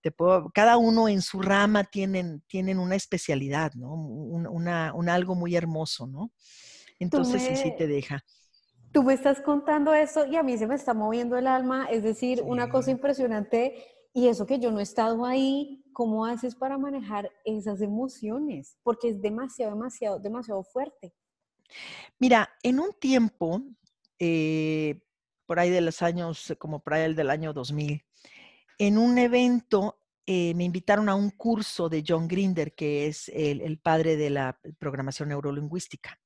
te 0.00 0.10
puedo, 0.10 0.50
cada 0.50 0.76
uno 0.76 1.08
en 1.08 1.22
su 1.22 1.40
rama 1.40 1.84
tienen, 1.84 2.42
tienen 2.46 2.78
una 2.78 2.94
especialidad, 2.94 3.72
¿no? 3.74 3.94
Un, 3.94 4.46
una, 4.46 4.92
un 4.94 5.08
algo 5.08 5.34
muy 5.34 5.56
hermoso, 5.56 6.06
¿no? 6.06 6.32
Entonces 6.98 7.42
sí, 7.42 7.56
sí 7.56 7.72
te 7.76 7.86
deja. 7.86 8.22
Tú 8.92 9.02
me 9.02 9.14
estás 9.14 9.40
contando 9.40 9.92
eso 9.92 10.24
y 10.26 10.36
a 10.36 10.42
mí 10.42 10.56
se 10.56 10.66
me 10.66 10.74
está 10.74 10.94
moviendo 10.94 11.36
el 11.36 11.46
alma, 11.46 11.86
es 11.90 12.02
decir, 12.02 12.42
una 12.42 12.68
cosa 12.70 12.90
impresionante 12.90 13.74
y 14.14 14.28
eso 14.28 14.46
que 14.46 14.58
yo 14.58 14.70
no 14.70 14.80
he 14.80 14.82
estado 14.82 15.26
ahí, 15.26 15.84
¿cómo 15.92 16.24
haces 16.24 16.54
para 16.54 16.78
manejar 16.78 17.30
esas 17.44 17.82
emociones? 17.82 18.78
Porque 18.82 19.10
es 19.10 19.20
demasiado, 19.20 19.72
demasiado, 19.72 20.18
demasiado 20.18 20.62
fuerte. 20.62 21.12
Mira, 22.18 22.48
en 22.62 22.80
un 22.80 22.94
tiempo 22.94 23.60
eh, 24.18 25.00
por 25.46 25.58
ahí 25.58 25.70
de 25.70 25.80
los 25.80 26.02
años, 26.02 26.54
como 26.58 26.82
por 26.82 26.94
ahí 26.94 27.14
del 27.14 27.30
año 27.30 27.52
2000, 27.52 28.04
en 28.78 28.98
un 28.98 29.18
evento 29.18 30.00
eh, 30.26 30.54
me 30.54 30.64
invitaron 30.64 31.08
a 31.08 31.14
un 31.14 31.30
curso 31.30 31.88
de 31.88 32.04
John 32.06 32.26
Grinder, 32.26 32.74
que 32.74 33.06
es 33.06 33.30
el, 33.32 33.78
padre 33.78 34.16
de 34.16 34.30
la 34.30 34.58
programación 34.78 35.28
neurolingüística. 35.28 36.18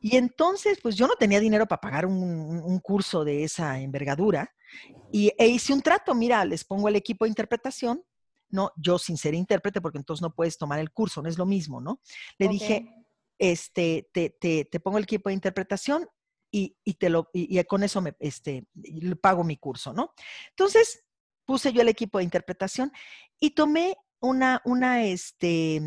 Y 0.00 0.16
entonces, 0.16 0.78
pues 0.82 0.94
yo 0.96 1.06
no 1.06 1.16
tenía 1.16 1.40
dinero 1.40 1.66
para 1.66 1.80
pagar 1.80 2.06
un, 2.06 2.78
curso 2.80 3.24
de 3.24 3.44
esa 3.44 3.80
envergadura 3.80 4.54
y, 5.12 5.32
e 5.38 5.48
hice 5.48 5.72
un 5.72 5.82
trato, 5.82 6.14
mira, 6.14 6.44
les 6.44 6.64
pongo 6.64 6.88
el 6.88 6.96
equipo 6.96 7.24
de 7.24 7.30
interpretación, 7.30 8.02
no, 8.48 8.72
yo 8.76 8.98
sin 8.98 9.16
ser 9.16 9.34
intérprete, 9.34 9.80
porque 9.80 9.98
entonces 9.98 10.22
no 10.22 10.34
puedes 10.34 10.56
tomar 10.56 10.78
el 10.78 10.92
curso, 10.92 11.20
no 11.20 11.28
es 11.28 11.36
lo 11.36 11.46
mismo, 11.46 11.80
¿no? 11.80 12.00
Le 12.38 12.48
dije, 12.48 12.86
este, 13.38 14.08
te, 14.12 14.30
te, 14.30 14.64
te, 14.64 14.80
pongo 14.80 14.98
el 14.98 15.04
equipo 15.04 15.28
de 15.28 15.34
interpretación 15.34 16.06
y, 16.54 16.94
te 16.94 17.10
lo, 17.10 17.30
y, 17.32 17.62
con 17.64 17.82
eso 17.82 18.00
me, 18.00 18.14
este, 18.20 18.66
pago 19.20 19.42
mi 19.42 19.56
curso, 19.56 19.92
¿no? 19.92 20.12
Entonces, 20.50 21.04
puse 21.44 21.72
yo 21.72 21.82
el 21.82 21.88
equipo 21.88 22.18
de 22.18 22.24
interpretación 22.24 22.92
y 23.40 23.50
tomé 23.50 23.96
una, 24.20 24.62
una, 24.64 25.04
este, 25.04 25.80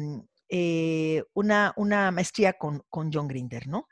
eh, 0.49 1.23
una, 1.33 1.73
maestría 2.11 2.53
con, 2.53 2.83
con 2.89 3.11
John 3.13 3.29
Grinder, 3.29 3.67
¿no? 3.67 3.87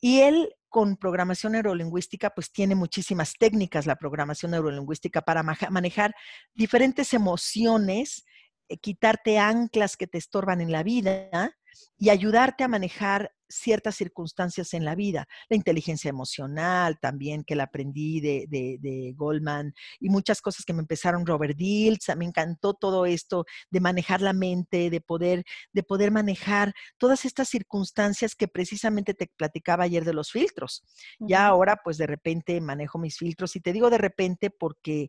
Y 0.00 0.20
él 0.20 0.54
con 0.68 0.96
programación 0.96 1.52
neurolingüística, 1.52 2.30
pues 2.30 2.52
tiene 2.52 2.74
muchísimas 2.74 3.34
técnicas 3.38 3.86
la 3.86 3.96
programación 3.96 4.50
neurolingüística 4.50 5.22
para 5.22 5.42
manejar 5.42 6.14
diferentes 6.52 7.14
emociones, 7.14 8.26
eh, 8.68 8.76
quitarte 8.78 9.38
anclas 9.38 9.96
que 9.96 10.08
te 10.08 10.18
estorban 10.18 10.60
en 10.60 10.72
la 10.72 10.82
vida 10.82 11.56
y 11.98 12.10
ayudarte 12.10 12.64
a 12.64 12.68
manejar 12.68 13.32
ciertas 13.48 13.96
circunstancias 13.96 14.74
en 14.74 14.84
la 14.84 14.94
vida. 14.94 15.26
La 15.48 15.56
inteligencia 15.56 16.08
emocional 16.08 16.98
también, 17.00 17.44
que 17.44 17.56
la 17.56 17.64
aprendí 17.64 18.20
de, 18.20 18.46
de, 18.48 19.12
Goldman, 19.16 19.72
y 19.98 20.10
muchas 20.10 20.40
cosas 20.40 20.64
que 20.64 20.72
me 20.72 20.80
empezaron 20.80 21.26
Robert 21.26 21.56
Diltz. 21.56 22.14
Me 22.16 22.24
encantó 22.24 22.74
todo 22.74 23.06
esto 23.06 23.44
de 23.70 23.80
manejar 23.80 24.20
la 24.20 24.32
mente, 24.32 24.90
de 24.90 25.00
poder, 25.00 25.44
de 25.72 25.82
poder 25.82 26.10
manejar 26.10 26.72
todas 26.98 27.24
estas 27.24 27.48
circunstancias 27.48 28.34
que 28.34 28.48
precisamente 28.48 29.14
te 29.14 29.30
platicaba 29.36 29.84
ayer 29.84 30.04
de 30.04 30.14
los 30.14 30.30
filtros. 30.30 30.84
Ya 31.18 31.46
ahora, 31.46 31.80
pues 31.82 31.96
de 31.98 32.06
repente 32.06 32.60
manejo 32.60 32.98
mis 32.98 33.16
filtros, 33.16 33.56
y 33.56 33.60
te 33.60 33.72
digo 33.72 33.90
de 33.90 33.98
repente 33.98 34.50
porque 34.50 35.08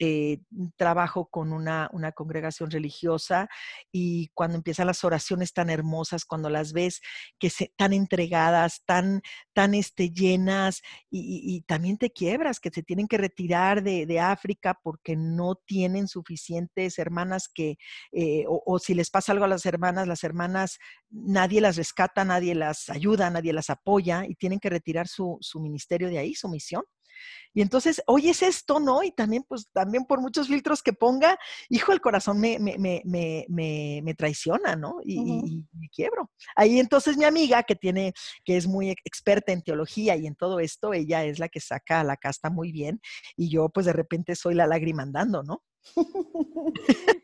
eh, 0.00 0.38
trabajo 0.76 1.26
con 1.26 1.52
una, 1.52 1.90
congregación 2.14 2.70
religiosa 2.70 3.48
y 3.92 4.28
cuando 4.34 4.56
empiezan 4.56 4.86
las 4.86 5.02
oraciones 5.04 5.52
tan 5.52 5.70
hermosas, 5.70 6.24
cuando 6.24 6.50
las 6.50 6.72
ves 6.72 7.00
que 7.38 7.50
se, 7.50 7.72
tan 7.76 7.92
entregadas, 7.92 8.82
tan, 8.86 9.22
tan 9.52 9.74
este, 9.74 10.10
llenas 10.10 10.82
y, 11.10 11.62
también 11.62 11.98
te 11.98 12.10
quiebras, 12.10 12.60
que 12.60 12.70
se 12.70 12.82
tienen 12.82 13.08
que 13.08 13.18
retirar 13.18 13.82
de, 13.82 14.18
África 14.18 14.78
porque 14.82 15.16
no 15.16 15.54
tienen 15.54 16.08
suficientes 16.08 16.98
hermanas 16.98 17.48
que, 17.52 17.76
eh, 18.12 18.44
o, 18.48 18.78
si 18.78 18.94
les 18.94 19.10
pasa 19.10 19.32
algo 19.32 19.44
a 19.44 19.48
las 19.48 19.66
hermanas, 19.66 20.08
las 20.08 20.24
hermanas, 20.24 20.78
nadie 21.10 21.60
las 21.60 21.76
rescata, 21.76 22.24
nadie 22.24 22.54
las 22.54 22.88
ayuda, 22.88 23.30
nadie 23.30 23.52
las 23.52 23.70
apoya 23.70 24.24
y 24.26 24.34
tienen 24.34 24.60
que 24.60 24.70
retirar 24.70 25.08
su, 25.08 25.38
su 25.40 25.60
ministerio 25.60 26.08
de 26.08 26.18
ahí, 26.18 26.34
su 26.34 26.48
misión. 26.48 26.84
Y 27.54 27.62
entonces, 27.62 28.02
oye, 28.06 28.30
es 28.30 28.42
esto, 28.42 28.78
¿no? 28.78 29.02
Y 29.02 29.10
también, 29.10 29.44
pues, 29.46 29.68
también 29.72 30.04
por 30.04 30.20
muchos 30.20 30.48
filtros 30.48 30.82
que 30.82 30.92
ponga, 30.92 31.38
hijo, 31.68 31.92
el 31.92 32.00
corazón 32.00 32.38
me, 32.38 32.58
me, 32.58 32.78
me, 32.78 33.02
me, 33.04 34.00
me 34.02 34.14
traiciona, 34.14 34.76
¿no? 34.76 34.98
Y, 35.04 35.64
me 35.72 35.88
quiebro. 35.88 36.30
Ahí 36.54 36.78
entonces 36.78 37.16
mi 37.16 37.24
amiga, 37.24 37.62
que 37.62 37.74
tiene, 37.74 38.12
que 38.44 38.56
es 38.56 38.66
muy 38.66 38.90
experta 38.90 39.52
en 39.52 39.62
teología 39.62 40.16
y 40.16 40.26
en 40.26 40.34
todo 40.34 40.60
esto, 40.60 40.92
ella 40.92 41.24
es 41.24 41.38
la 41.38 41.48
que 41.48 41.60
saca 41.60 42.00
a 42.00 42.04
la 42.04 42.16
casta 42.16 42.50
muy 42.50 42.72
bien. 42.72 43.00
Y 43.36 43.48
yo, 43.48 43.68
pues, 43.68 43.86
de 43.86 43.92
repente 43.92 44.36
soy 44.36 44.54
la 44.54 44.66
lágrima 44.66 45.02
andando, 45.02 45.42
¿no? 45.42 45.62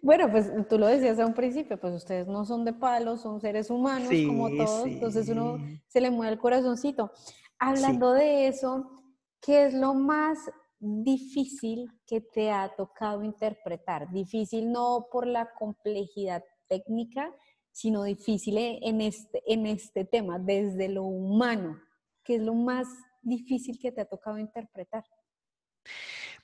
bueno, 0.02 0.30
pues 0.30 0.50
tú 0.68 0.78
lo 0.78 0.86
decías 0.86 1.18
a 1.18 1.26
un 1.26 1.34
principio, 1.34 1.78
pues 1.78 1.94
ustedes 1.94 2.26
no 2.26 2.44
son 2.44 2.64
de 2.64 2.72
palos, 2.72 3.20
son 3.20 3.40
seres 3.40 3.70
humanos 3.70 4.08
como 4.26 4.48
todos, 4.50 4.86
entonces 4.86 5.28
uno 5.28 5.58
se 5.86 6.00
le 6.00 6.10
mueve 6.10 6.32
el 6.32 6.38
corazoncito. 6.38 7.12
Hablando 7.58 8.12
de 8.12 8.48
eso, 8.48 9.03
¿qué 9.44 9.66
es 9.66 9.74
lo 9.74 9.94
más 9.94 10.38
difícil 10.78 11.90
que 12.06 12.20
te 12.20 12.50
ha 12.50 12.74
tocado 12.74 13.22
interpretar? 13.22 14.10
Difícil 14.10 14.72
no 14.72 15.06
por 15.12 15.26
la 15.26 15.52
complejidad 15.58 16.42
técnica, 16.68 17.30
sino 17.70 18.04
difícil 18.04 18.56
en 18.58 19.00
este, 19.00 19.42
en 19.46 19.66
este 19.66 20.04
tema, 20.04 20.38
desde 20.38 20.88
lo 20.88 21.02
humano. 21.04 21.78
¿Qué 22.22 22.36
es 22.36 22.42
lo 22.42 22.54
más 22.54 22.86
difícil 23.22 23.78
que 23.78 23.92
te 23.92 24.00
ha 24.00 24.06
tocado 24.06 24.38
interpretar? 24.38 25.04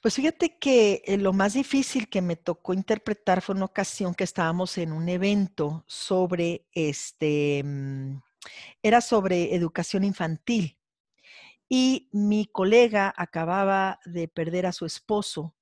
Pues 0.03 0.15
fíjate 0.15 0.59
que 0.59 1.03
eh, 1.07 1.17
lo 1.17 1.33
más 1.33 1.55
difícil 1.55 2.09
que 2.09 2.21
me 2.21 2.37
tocó 2.37 2.75
interpretar 2.75 3.41
fue 3.41 3.55
una 3.55 3.67
ocasión 3.67 4.15
que 4.15 4.25
estábamos 4.25 4.77
en 4.79 4.93
un 4.93 5.09
evento 5.09 5.85
sobre 5.87 6.67
este, 6.73 7.63
mm, 7.65 8.21
era 8.83 9.01
sobre 9.01 9.55
educación 9.55 10.05
infantil 10.05 10.80
y 11.73 12.09
mi 12.11 12.47
colega 12.47 13.15
acababa 13.17 14.01
de 14.05 14.27
perder 14.27 14.67
a 14.67 14.73
su 14.73 14.87
esposo 14.87 15.55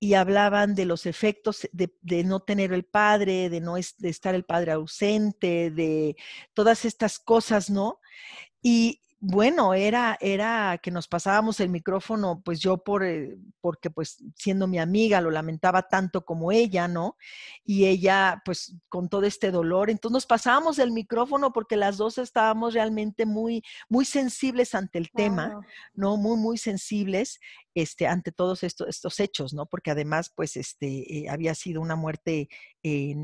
y 0.00 0.14
hablaban 0.14 0.74
de 0.74 0.84
los 0.84 1.06
efectos 1.06 1.68
de, 1.72 2.24
no 2.24 2.40
tener 2.40 2.72
el 2.72 2.84
padre, 2.84 3.48
de 3.48 3.60
no 3.60 3.74
de 3.74 4.08
estar 4.08 4.34
el 4.34 4.44
padre 4.44 4.72
ausente, 4.72 5.70
de 5.70 6.16
todas 6.54 6.84
estas 6.84 7.20
cosas, 7.20 7.70
¿no? 7.70 8.00
Y, 8.60 9.00
bueno, 9.20 9.74
era, 9.74 10.16
era 10.20 10.78
que 10.80 10.92
nos 10.92 11.08
pasábamos 11.08 11.58
el 11.58 11.70
micrófono, 11.70 12.40
pues 12.44 12.60
yo 12.60 12.78
por, 12.78 13.04
eh, 13.04 13.36
porque 13.60 13.90
pues 13.90 14.22
siendo 14.36 14.68
mi 14.68 14.78
amiga 14.78 15.20
lo 15.20 15.32
lamentaba 15.32 15.82
tanto 15.82 16.24
como 16.24 16.52
ella, 16.52 16.86
¿no? 16.86 17.16
Y 17.64 17.86
ella 17.86 18.40
pues 18.44 18.76
con 18.88 19.08
todo 19.08 19.24
este 19.24 19.50
dolor, 19.50 19.90
entonces 19.90 20.12
nos 20.12 20.26
pasábamos 20.26 20.78
el 20.78 20.92
micrófono 20.92 21.52
porque 21.52 21.76
las 21.76 21.96
dos 21.96 22.18
estábamos 22.18 22.74
realmente 22.74 23.26
muy, 23.26 23.62
muy 23.88 24.04
sensibles 24.04 24.74
ante 24.76 24.98
el 24.98 25.10
tema, 25.10 25.60
¿no? 25.94 26.16
Muy, 26.16 26.36
muy 26.36 26.56
sensibles 26.56 27.40
este, 27.74 28.06
ante 28.06 28.30
todos 28.30 28.62
estos, 28.62 28.88
estos 28.88 29.18
hechos, 29.18 29.52
¿no? 29.52 29.66
Porque 29.66 29.90
además 29.90 30.32
pues 30.34 30.56
este, 30.56 31.18
eh, 31.18 31.28
había 31.28 31.56
sido 31.56 31.80
una 31.80 31.96
muerte 31.96 32.48
eh, 32.84 33.16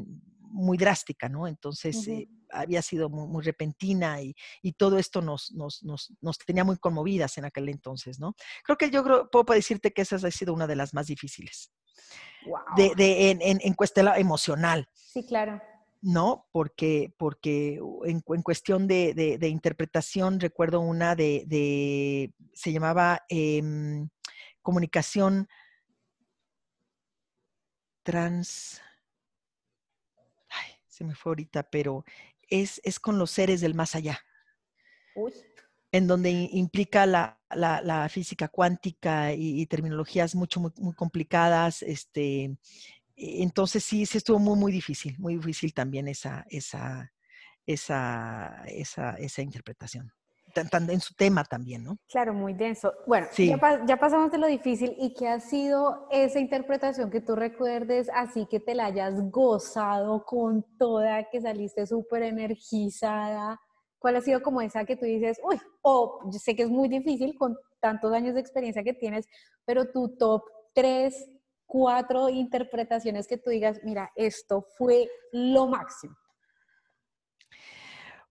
muy 0.55 0.79
drástica, 0.79 1.29
¿no? 1.29 1.47
Entonces 1.49 2.09
había 2.51 2.81
sido 2.81 3.11
muy, 3.11 3.43
repentina 3.43 4.23
y, 4.23 4.35
todo 4.79 4.99
esto 4.99 5.21
nos, 5.21 5.53
nos, 5.53 5.83
nos, 5.83 6.39
tenía 6.47 6.65
muy 6.65 6.77
conmovidas 6.79 7.37
en 7.39 7.45
aquel 7.45 7.69
entonces, 7.69 8.19
¿no? 8.21 8.35
Creo 8.65 8.79
que 8.79 8.91
yo 8.91 9.03
creo, 9.03 9.29
puedo 9.31 9.45
decirte 9.55 9.93
que 9.93 10.03
esa 10.03 10.17
ha 10.17 10.31
sido 10.31 10.55
una 10.55 10.67
de 10.67 10.77
las 10.77 10.95
más 10.95 11.07
difíciles. 11.07 11.73
De, 12.77 13.31
en, 13.31 13.41
en, 13.41 13.75
cuestión 13.75 14.09
emocional. 14.17 14.87
Sí, 14.95 15.25
claro. 15.25 15.61
¿no? 16.03 16.47
Porque, 16.53 17.15
porque 17.17 17.81
en, 18.05 18.21
cuestión 18.21 18.87
de, 18.87 19.39
interpretación, 19.49 20.39
recuerdo 20.39 20.81
una 20.81 21.17
de, 21.17 22.31
se 22.53 22.73
llamaba 22.73 23.23
em, 23.31 24.11
comunicación 24.61 25.49
trans, 28.03 28.83
se 30.95 31.05
me 31.05 31.15
fue 31.17 31.31
ahorita, 31.31 31.65
pero 31.65 32.05
es, 32.49 32.81
es 32.85 33.01
con 33.01 33.19
los 33.19 33.31
seres 33.31 33.61
del 33.61 33.75
más 33.75 33.97
allá. 33.97 34.21
En 35.91 36.07
donde 36.07 36.31
implica 36.31 37.05
la, 37.07 37.41
la, 37.51 38.09
física 38.09 38.49
cuántica 38.49 39.33
y, 39.33 39.67
terminologías 39.67 40.35
mucho, 40.35 40.61
muy, 40.61 40.73
muy, 40.77 40.95
complicadas. 40.95 41.83
Este, 41.83 42.45
e, 42.45 43.43
entonces 43.43 43.85
sí, 43.85 44.07
sí 44.07 44.19
estuvo 44.19 44.39
muy, 44.39 44.59
muy 44.59 44.73
difícil, 44.73 45.17
muy 45.19 45.37
difícil 45.37 45.75
también 45.75 46.09
esa, 46.09 46.45
esa, 46.49 47.13
esa, 47.67 48.65
esa, 48.67 49.15
esa 49.15 49.43
interpretación 49.43 50.13
en 50.55 51.01
su 51.01 51.15
tema 51.15 51.45
también, 51.45 51.85
¿no? 51.85 51.97
Claro, 52.09 52.35
muy 52.35 52.55
denso. 52.55 52.93
Bueno, 53.07 53.27
ya, 53.37 53.97
pasamos 53.97 54.31
de 54.31 54.39
lo 54.39 54.47
difícil 54.47 54.95
y 54.99 55.15
qué 55.15 55.29
ha 55.29 55.41
sido 55.41 56.09
esa 56.11 56.39
interpretación 56.41 57.11
que 57.11 57.21
tú 57.21 57.35
recuerdes 57.35 58.09
así 58.15 58.47
que 58.47 58.61
te 58.61 58.75
la 58.75 58.87
hayas 58.87 59.15
gozado 59.31 60.25
con 60.25 60.65
toda, 60.79 61.29
que 61.31 61.41
saliste 61.41 61.87
súper 61.87 62.23
energizada. 62.23 63.61
¿Cuál 63.99 64.17
ha 64.17 64.21
sido 64.21 64.43
como 64.43 64.61
esa 64.61 64.85
que 64.85 64.97
tú 64.97 65.07
dices, 65.07 65.41
uy, 65.43 65.59
oh, 65.83 66.21
yo 66.31 66.39
sé 66.39 66.55
que 66.55 66.65
es 66.65 66.71
muy 66.71 66.89
difícil 66.89 67.35
con 67.39 67.57
tantos 67.81 68.13
años 68.13 68.35
de 68.35 68.41
experiencia 68.41 68.83
que 68.83 68.95
tienes, 68.95 69.27
pero 69.65 69.91
tu 69.91 70.17
top 70.17 70.43
tres, 70.75 71.31
cuatro 71.67 72.29
interpretaciones 72.29 73.27
que 73.27 73.39
tú 73.39 73.51
digas, 73.51 73.81
mira, 73.83 74.11
esto 74.17 74.67
fue 74.77 75.09
lo 75.33 75.67
máximo? 75.67 76.15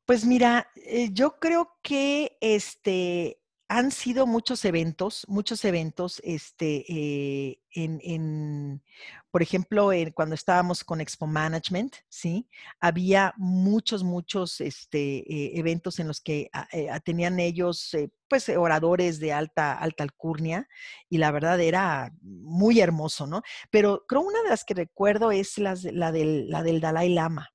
Pues 0.06 0.26
mira, 0.26 0.68
eh, 0.76 1.10
yo 1.13 1.39
creo 1.39 1.78
que 1.82 2.38
este, 2.42 3.39
han 3.70 3.89
sido 3.89 4.28
muchos 4.28 4.66
eventos, 4.66 5.26
muchos 5.30 5.63
eventos, 5.63 6.22
este, 6.26 6.84
eh, 6.89 7.60
en, 7.72 8.84
por 9.32 9.42
ejemplo, 9.42 9.92
cuando 10.13 10.36
estábamos 10.36 10.84
con 10.84 11.00
Expo 11.00 11.26
Management, 11.26 11.96
¿sí? 12.10 12.50
Había 12.82 13.34
muchos, 13.38 14.04
muchos 14.04 14.60
este, 14.60 15.20
eh, 15.20 15.52
eventos 15.58 16.00
en 16.00 16.08
los 16.10 16.20
que 16.20 16.50
ah, 16.54 16.68
eh, 16.74 16.89
tenían 17.06 17.39
ellos, 17.39 17.96
pues, 18.28 18.50
oradores 18.50 19.20
de 19.22 19.32
alta, 19.32 19.74
alta 19.74 20.04
alcurnia, 20.04 20.68
y 21.10 21.18
la 21.18 21.32
verdad 21.32 21.60
era 21.62 22.12
muy 22.22 22.82
hermoso, 22.82 23.26
¿no? 23.26 23.42
Pero 23.72 24.04
creo 24.08 24.22
una 24.22 24.42
de 24.44 24.50
las 24.50 24.66
que 24.66 24.74
recuerdo 24.74 25.32
es 25.32 25.58
la, 25.58 25.76
del, 26.12 26.50
la 26.50 26.62
del 26.62 26.82
Dalai 26.82 27.10
Lama. 27.10 27.50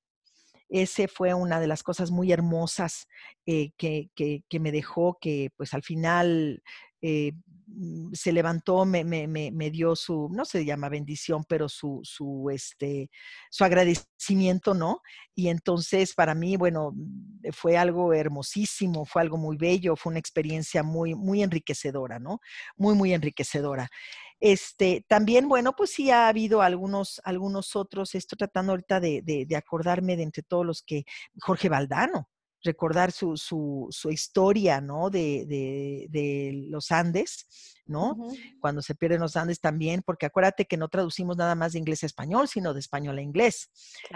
Ese 0.69 1.07
fue 1.07 1.33
una 1.33 1.59
de 1.59 1.67
las 1.67 1.83
cosas 1.83 2.11
muy 2.11 2.31
hermosas 2.31 3.07
eh, 3.45 3.71
que, 3.77 4.09
que, 4.15 4.59
me 4.59 4.71
dejó, 4.71 5.17
que 5.19 5.49
pues 5.57 5.73
al 5.73 5.81
final 5.81 6.61
eh, 7.01 7.33
mm, 7.65 8.13
se 8.13 8.31
levantó, 8.31 8.85
me, 8.85 9.03
me, 9.03 9.27
me, 9.27 9.71
dio 9.71 9.95
su, 9.95 10.29
no 10.31 10.45
se 10.45 10.63
llama 10.63 10.89
bendición, 10.89 11.43
pero 11.49 11.67
su, 11.67 12.01
su, 12.03 12.49
este, 12.51 13.09
su 13.49 13.63
agradecimiento, 13.63 14.75
¿no? 14.75 15.01
Y 15.33 15.49
entonces 15.49 16.13
para 16.13 16.35
mí, 16.35 16.55
bueno, 16.55 16.91
mm, 16.93 17.49
fue 17.51 17.75
algo 17.77 18.13
hermosísimo, 18.13 19.05
fue 19.05 19.23
algo 19.23 19.37
muy 19.37 19.57
bello, 19.57 19.95
fue 19.95 20.11
una 20.11 20.19
experiencia 20.19 20.83
muy, 20.83 21.15
muy 21.15 21.41
enriquecedora, 21.41 22.19
¿no? 22.19 22.41
Muy, 22.77 22.93
muy 22.95 23.13
enriquecedora. 23.13 23.89
Este, 24.39 25.05
también, 25.07 25.49
bueno, 25.49 25.73
pues 25.75 25.91
sí 25.91 26.11
ha 26.11 26.27
habido 26.27 26.61
algunos, 26.61 27.21
algunos 27.23 27.75
otros, 27.75 28.15
estoy 28.15 28.37
tratando 28.37 28.71
ahorita 28.71 28.99
de, 28.99 29.21
de, 29.23 29.55
acordarme 29.55 30.15
de 30.15 30.23
entre 30.23 30.43
todos 30.43 30.65
los 30.65 30.81
que, 30.81 31.03
Jorge 31.41 31.67
Valdano, 31.67 32.29
recordar 32.63 33.11
su, 33.11 33.37
su, 33.37 33.87
su 33.89 34.11
historia, 34.11 34.81
¿no? 34.81 35.09
De, 35.09 35.45
de, 35.45 36.07
de, 36.09 36.51
los 36.69 36.91
Andes, 36.91 37.47
¿no? 37.85 38.17
Cuando 38.59 38.81
se 38.81 38.95
pierden 38.95 39.21
los 39.21 39.35
Andes 39.35 39.59
también, 39.59 40.03
porque 40.05 40.25
acuérdate 40.25 40.65
que 40.65 40.77
no 40.77 40.89
traducimos 40.89 41.37
nada 41.37 41.55
más 41.55 41.73
de 41.73 41.79
inglés 41.79 42.03
a 42.03 42.05
español, 42.05 42.47
sino 42.47 42.73
de 42.73 42.79
español 42.79 43.17
a 43.17 43.21
inglés. 43.21 43.69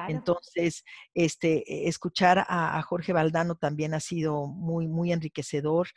Entonces, 0.07 0.83
este, 1.13 1.87
escuchar 1.87 2.39
a, 2.39 2.77
a 2.77 2.81
Jorge 2.81 3.13
Valdano 3.13 3.55
también 3.55 3.93
ha 3.93 3.99
sido 3.99 4.47
muy, 4.47 4.87
muy 4.87 5.11
enriquecedor. 5.11 5.87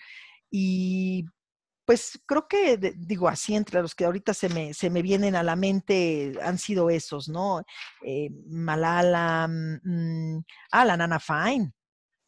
Y 0.50 1.26
pues 1.86 2.20
creo 2.26 2.48
que, 2.48 2.76
digo 2.96 3.28
así, 3.28 3.54
entre 3.54 3.80
los 3.80 3.94
que 3.94 4.04
ahorita 4.04 4.34
se 4.34 4.48
me, 4.48 4.74
se 4.74 4.90
me 4.90 5.02
vienen 5.02 5.36
a 5.36 5.42
la 5.42 5.56
mente 5.56 6.34
han 6.42 6.58
sido 6.58 6.90
esos, 6.90 7.28
¿no? 7.28 7.62
Eh, 8.04 8.28
Malala, 8.48 9.46
mm, 9.48 9.80
mm, 10.36 10.44
ah, 10.72 10.84
la 10.84 10.96
Nana 10.96 11.20
Fine, 11.20 11.72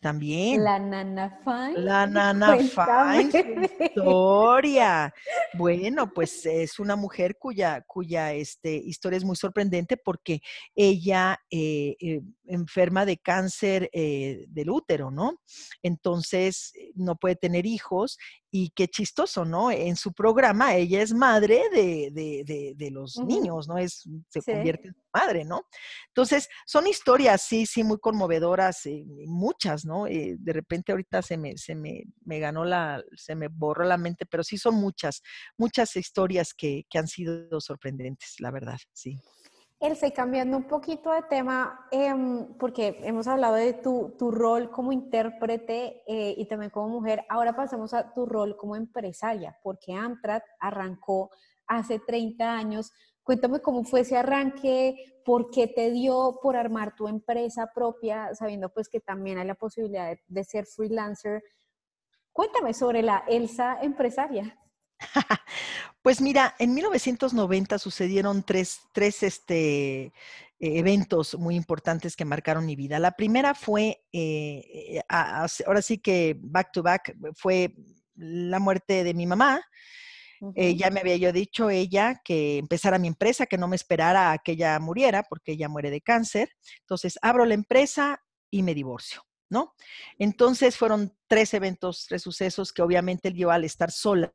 también. 0.00 0.62
La 0.62 0.78
Nana 0.78 1.40
Fine. 1.44 1.78
La 1.80 2.06
Nana 2.06 2.56
Fine, 2.56 3.70
historia. 3.80 5.12
Bueno, 5.54 6.12
pues 6.12 6.46
es 6.46 6.78
una 6.78 6.96
mujer 6.96 7.36
cuya, 7.38 7.82
cuya 7.86 8.32
este, 8.32 8.74
historia 8.74 9.16
es 9.16 9.24
muy 9.24 9.36
sorprendente 9.36 9.96
porque 9.96 10.40
ella 10.74 11.38
eh, 11.50 11.96
eh, 12.00 12.20
enferma 12.46 13.04
de 13.04 13.18
cáncer 13.18 13.90
del 13.92 14.70
útero, 14.70 15.10
¿no? 15.10 15.40
Entonces 15.82 16.72
no 16.94 17.16
puede 17.16 17.36
tener 17.36 17.66
hijos 17.66 18.18
y 18.50 18.70
qué 18.70 18.88
chistoso, 18.88 19.44
¿no? 19.44 19.70
En 19.70 19.96
su 19.96 20.12
programa 20.12 20.74
ella 20.74 21.02
es 21.02 21.12
madre 21.12 21.62
de, 21.70 22.10
de, 22.10 22.74
de, 22.74 22.90
los 22.90 23.18
niños, 23.18 23.68
¿no? 23.68 23.76
Es, 23.76 24.08
se 24.28 24.42
convierte 24.42 24.88
en 24.88 24.96
madre, 25.12 25.44
¿no? 25.44 25.66
Entonces, 26.08 26.48
son 26.66 26.86
historias, 26.86 27.42
sí, 27.42 27.66
sí, 27.66 27.84
muy 27.84 27.98
conmovedoras, 27.98 28.86
eh, 28.86 29.04
muchas, 29.26 29.84
Eh, 30.06 30.36
de 30.38 30.52
repente 30.52 30.92
ahorita 30.92 31.22
se 31.22 31.36
me, 31.36 31.56
se 31.56 31.74
me, 31.74 32.04
me, 32.24 32.38
ganó 32.38 32.64
la, 32.64 33.02
se 33.16 33.34
me 33.34 33.48
borró 33.48 33.84
la 33.84 33.96
mente, 33.96 34.26
pero 34.26 34.42
sí 34.42 34.58
son 34.58 34.76
muchas, 34.76 35.22
muchas 35.56 35.96
historias 35.96 36.54
que, 36.54 36.84
que 36.88 36.98
han 36.98 37.08
sido 37.08 37.60
sorprendentes, 37.60 38.36
la 38.38 38.50
verdad, 38.50 38.78
sí. 38.92 39.18
Elsa, 39.80 40.10
cambiando 40.10 40.56
un 40.56 40.64
poquito 40.66 41.12
de 41.12 41.22
tema, 41.22 41.86
em, 41.92 42.52
porque 42.58 42.98
hemos 43.04 43.28
hablado 43.28 43.54
de 43.54 43.74
tu, 43.74 44.16
tu 44.18 44.32
rol 44.32 44.70
como 44.70 44.90
intérprete 44.90 46.02
eh, 46.08 46.34
y 46.36 46.46
también 46.48 46.70
como 46.70 46.88
mujer, 46.88 47.24
ahora 47.28 47.54
pasamos 47.54 47.94
a 47.94 48.12
tu 48.12 48.26
rol 48.26 48.56
como 48.56 48.74
empresaria, 48.74 49.56
porque 49.62 49.94
Amtrak 49.94 50.42
arrancó 50.58 51.30
hace 51.68 52.00
30 52.00 52.56
años. 52.56 52.90
Cuéntame 53.28 53.60
cómo 53.60 53.84
fue 53.84 54.00
ese 54.00 54.16
arranque, 54.16 55.20
por 55.22 55.50
qué 55.50 55.66
te 55.66 55.90
dio 55.90 56.38
por 56.42 56.56
armar 56.56 56.96
tu 56.96 57.08
empresa 57.08 57.70
propia, 57.74 58.34
sabiendo 58.34 58.72
pues 58.72 58.88
que 58.88 59.00
también 59.00 59.36
hay 59.36 59.46
la 59.46 59.54
posibilidad 59.54 60.16
de, 60.26 60.44
ser 60.44 60.64
freelancer. 60.64 61.42
Cuéntame 62.32 62.72
sobre 62.72 63.02
la 63.02 63.24
Elsa 63.28 63.80
empresaria. 63.82 64.58
Pues 66.00 66.22
mira, 66.22 66.54
en 66.58 66.72
1990 66.72 67.78
sucedieron 67.78 68.44
tres, 68.44 68.80
tres 68.94 69.22
este, 69.22 70.04
e, 70.04 70.12
eventos 70.58 71.36
muy 71.38 71.54
importantes 71.54 72.16
que 72.16 72.24
marcaron 72.24 72.64
mi 72.64 72.76
vida. 72.76 72.98
La 72.98 73.10
primera 73.10 73.54
fue, 73.54 74.06
eh, 74.10 75.02
ahora 75.06 75.82
sí 75.82 75.98
que 75.98 76.34
back 76.40 76.72
to 76.72 76.82
back, 76.82 77.14
fue 77.34 77.74
la 78.14 78.58
muerte 78.58 79.04
de 79.04 79.12
mi 79.12 79.26
mamá. 79.26 79.60
Eh, 80.54 80.76
ya 80.76 80.90
me 80.90 81.00
había 81.00 81.16
yo 81.16 81.32
dicho 81.32 81.70
ella 81.70 82.20
que 82.24 82.58
empezara 82.58 82.98
mi 82.98 83.08
empresa, 83.08 83.46
que 83.46 83.58
no 83.58 83.68
me 83.68 83.76
esperara 83.76 84.32
a 84.32 84.38
que 84.38 84.52
ella 84.52 84.78
muriera, 84.78 85.22
porque 85.22 85.52
ella 85.52 85.68
muere 85.68 85.90
de 85.90 86.00
cáncer. 86.00 86.50
Entonces, 86.80 87.18
abro 87.22 87.44
la 87.44 87.54
empresa 87.54 88.22
y 88.50 88.62
me 88.62 88.74
divorcio. 88.74 89.22
¿no? 89.50 89.74
Entonces 90.18 90.76
fueron 90.76 91.16
tres 91.26 91.54
eventos, 91.54 92.06
tres 92.08 92.22
sucesos 92.22 92.72
que 92.72 92.82
obviamente 92.82 93.32
yo 93.32 93.50
al 93.50 93.64
estar 93.64 93.90
sola, 93.90 94.32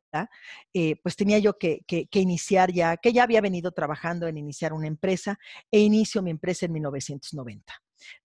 eh, 0.72 0.96
pues 1.02 1.16
tenía 1.16 1.38
yo 1.38 1.56
que, 1.58 1.84
iniciar 2.12 2.72
ya, 2.72 2.96
que 2.96 3.12
ya 3.12 3.22
había 3.22 3.40
venido 3.40 3.72
trabajando 3.72 4.26
en 4.26 4.38
iniciar 4.38 4.72
una 4.72 4.88
empresa 4.88 5.38
e 5.70 5.80
inicio 5.80 6.22
mi 6.22 6.30
empresa 6.30 6.66
en 6.66 6.72
1990. 6.72 7.72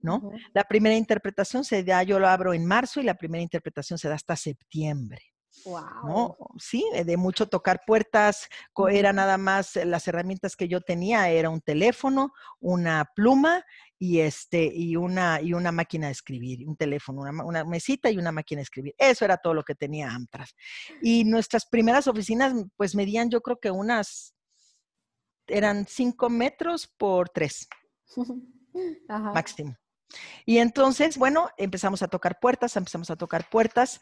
¿No? 0.01 0.31
La 0.53 0.65
primera 0.65 0.95
interpretación 0.95 1.63
se 1.63 1.83
da, 1.83 2.03
yo 2.03 2.19
lo 2.19 2.27
abro 2.27 2.53
en 2.53 2.65
marzo 2.65 2.99
y 2.99 3.03
la 3.03 3.13
primera 3.13 3.41
interpretación 3.41 3.97
se 3.97 4.09
da 4.09 4.15
hasta 4.15 4.35
septiembre. 4.35 5.21
Wow. 5.65 6.37
Sí, 6.57 6.85
de 7.05 7.17
mucho 7.17 7.47
tocar 7.47 7.81
puertas, 7.85 8.47
era 8.91 9.13
nada 9.13 9.37
más 9.37 9.75
las 9.75 10.07
herramientas 10.07 10.55
que 10.55 10.67
yo 10.67 10.81
tenía, 10.81 11.29
era 11.29 11.49
un 11.49 11.61
teléfono, 11.61 12.31
una 12.59 13.05
pluma 13.15 13.65
y 13.97 14.19
este 14.19 14.71
y 14.73 14.95
una 14.95 15.41
y 15.41 15.53
una 15.53 15.71
máquina 15.71 16.07
de 16.07 16.13
escribir, 16.13 16.67
un 16.67 16.75
teléfono, 16.75 17.21
una, 17.21 17.65
mesita 17.65 18.09
y 18.09 18.17
una 18.17 18.31
máquina 18.31 18.59
de 18.59 18.63
escribir. 18.63 18.95
Eso 18.97 19.25
era 19.25 19.37
todo 19.37 19.53
lo 19.53 19.63
que 19.63 19.75
tenía 19.75 20.11
Amtras. 20.11 20.55
Y 21.01 21.25
nuestras 21.25 21.65
primeras 21.65 22.07
oficinas, 22.07 22.53
pues 22.77 22.95
medían, 22.95 23.29
yo 23.29 23.41
creo 23.41 23.59
que 23.59 23.71
unas 23.71 24.33
eran 25.47 25.85
cinco 25.87 26.29
metros 26.29 26.87
por 26.87 27.29
tres, 27.29 27.67
máximo. 29.07 29.75
Y 30.45 30.57
entonces, 30.57 31.17
bueno, 31.17 31.49
empezamos 31.57 32.01
a 32.01 32.07
tocar 32.07 32.39
puertas, 32.39 32.75
empezamos 32.75 33.09
a 33.09 33.15
tocar 33.15 33.49
puertas 33.49 33.99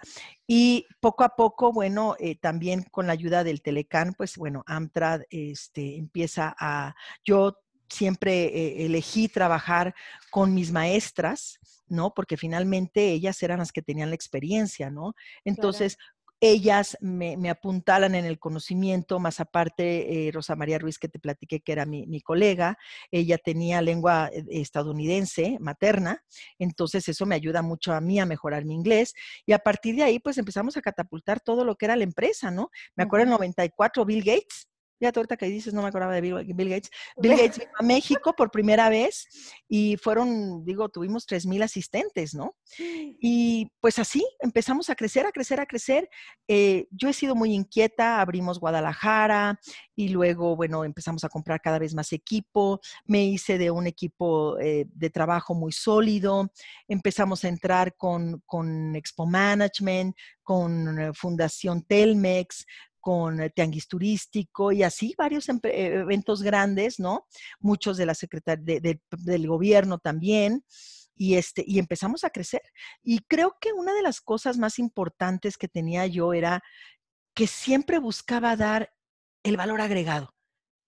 y 0.47 0.85
poco 0.99 1.23
a 1.23 1.35
poco, 1.35 1.73
bueno, 1.73 2.15
eh, 2.19 2.35
también 2.35 2.83
con 2.83 3.07
la 3.07 3.13
ayuda 3.13 3.43
del 3.43 3.61
Telecán, 3.61 4.13
pues 4.17 4.37
bueno, 4.37 4.63
Amtrad 4.65 5.21
este, 5.29 5.97
empieza 5.97 6.55
a, 6.57 6.95
yo 7.25 7.57
siempre 7.89 8.45
eh, 8.45 8.85
elegí 8.85 9.27
trabajar 9.27 9.95
con 10.29 10.53
mis 10.53 10.71
maestras, 10.71 11.59
¿no? 11.87 12.13
Porque 12.13 12.37
finalmente 12.37 13.11
ellas 13.11 13.41
eran 13.43 13.59
las 13.59 13.71
que 13.71 13.81
tenían 13.81 14.09
la 14.09 14.15
experiencia, 14.15 14.89
¿no? 14.89 15.13
Entonces, 15.45 15.97
ellas 16.39 16.97
me, 17.01 17.35
me, 17.37 17.49
apuntalan 17.49 18.15
en 18.15 18.25
el 18.25 18.37
conocimiento, 18.39 19.19
más 19.19 19.39
aparte 19.39 20.27
eh, 20.27 20.31
Rosa 20.31 20.55
María 20.55 20.77
Ruiz, 20.77 20.99
que 20.99 21.09
te 21.09 21.19
platiqué 21.19 21.61
que 21.61 21.71
era 21.71 21.85
mi, 21.85 22.05
mi, 22.05 22.21
colega, 22.21 22.77
ella 23.11 23.37
tenía 23.37 23.81
lengua 23.81 24.29
eh, 24.31 24.43
estadounidense, 24.49 25.57
materna, 25.59 26.23
entonces 26.59 27.07
eso 27.09 27.25
me 27.25 27.35
ayuda 27.35 27.61
mucho 27.61 27.93
a 27.93 28.01
mí 28.01 28.19
a 28.19 28.25
mejorar 28.25 28.65
mi 28.65 28.75
inglés 28.75 29.13
y 29.45 29.53
a 29.53 29.59
partir 29.59 29.95
de 29.95 30.03
ahí 30.03 30.19
pues 30.19 30.37
empezamos 30.37 30.77
a 30.77 30.81
catapultar 30.81 31.39
todo 31.39 31.65
lo 31.65 31.75
que 31.75 31.85
era 31.85 31.95
la 31.95 32.03
empresa, 32.03 32.51
¿no? 32.51 32.69
Me 32.95 33.03
acuerdo 33.03 33.23
en 33.23 33.31
94 33.31 34.05
Bill 34.05 34.23
Gates 34.23 34.66
ya 34.99 35.11
ahorita 35.15 35.37
que 35.37 35.47
dices, 35.47 35.73
no 35.73 35.81
me 35.81 35.89
acordaba 35.89 36.13
de 36.13 36.21
Bill, 36.21 36.69
Gates. 36.69 36.89
Bill 37.17 37.31
Gates 37.37 37.59
vino 37.59 37.71
a 37.79 37.83
México 37.83 38.33
por 38.35 38.51
primera 38.51 38.89
vez 38.89 39.27
y 39.67 39.97
fueron, 39.97 40.63
digo, 40.65 40.89
tuvimos 40.89 41.27
3.000 41.27 41.63
asistentes, 41.63 42.33
¿no? 42.33 42.55
Y 42.79 43.71
pues 43.79 43.99
así 43.99 44.25
empezamos 44.39 44.89
a 44.89 44.95
crecer, 44.95 45.25
a 45.25 45.31
crecer, 45.31 45.59
a 45.59 45.65
crecer. 45.65 46.09
Eh, 46.47 46.87
yo 46.91 47.09
he 47.09 47.13
sido 47.13 47.35
muy 47.35 47.53
inquieta, 47.53 48.21
abrimos 48.21 48.59
Guadalajara 48.59 49.59
y 49.95 50.09
luego, 50.09 50.55
bueno, 50.55 50.83
empezamos 50.83 51.23
a 51.23 51.29
comprar 51.29 51.61
cada 51.61 51.79
vez 51.79 51.93
más 51.93 52.13
equipo. 52.13 52.79
Me 53.05 53.25
hice 53.25 53.57
de 53.57 53.71
un 53.71 53.87
equipo 53.87 54.59
eh, 54.59 54.85
de 54.93 55.09
trabajo 55.09 55.53
muy 55.53 55.71
sólido. 55.71 56.51
Empezamos 56.87 57.43
a 57.43 57.49
entrar 57.49 57.95
con, 57.95 58.41
con 58.45 58.95
Expo 58.95 59.25
Management, 59.25 60.15
con 60.43 60.99
eh, 60.99 61.11
Fundación 61.13 61.83
Telmex, 61.83 62.65
con 63.07 63.49
tianguis 63.51 63.87
turístico 63.87 64.73
y 64.73 64.83
así 64.83 65.15
varios 65.17 65.47
eh, 65.47 65.55
eventos 65.63 66.43
grandes, 66.43 66.99
¿no? 66.99 67.25
Muchos 67.57 67.95
de 67.95 68.05
la 68.05 68.13
secretaría 68.13 68.81
del 68.81 69.47
gobierno 69.47 69.97
también. 69.97 70.65
Y, 71.15 71.35
este, 71.35 71.63
y 71.65 71.79
empezamos 71.79 72.25
a 72.25 72.31
crecer. 72.31 72.61
Y 73.01 73.19
creo 73.19 73.55
que 73.61 73.71
una 73.71 73.93
de 73.93 74.01
las 74.01 74.19
cosas 74.19 74.57
más 74.57 74.77
importantes 74.77 75.57
que 75.57 75.69
tenía 75.69 76.05
yo 76.05 76.33
era 76.33 76.61
que 77.33 77.47
siempre 77.47 77.97
buscaba 77.97 78.57
dar 78.57 78.93
el 79.41 79.55
valor 79.55 79.79
agregado. 79.79 80.35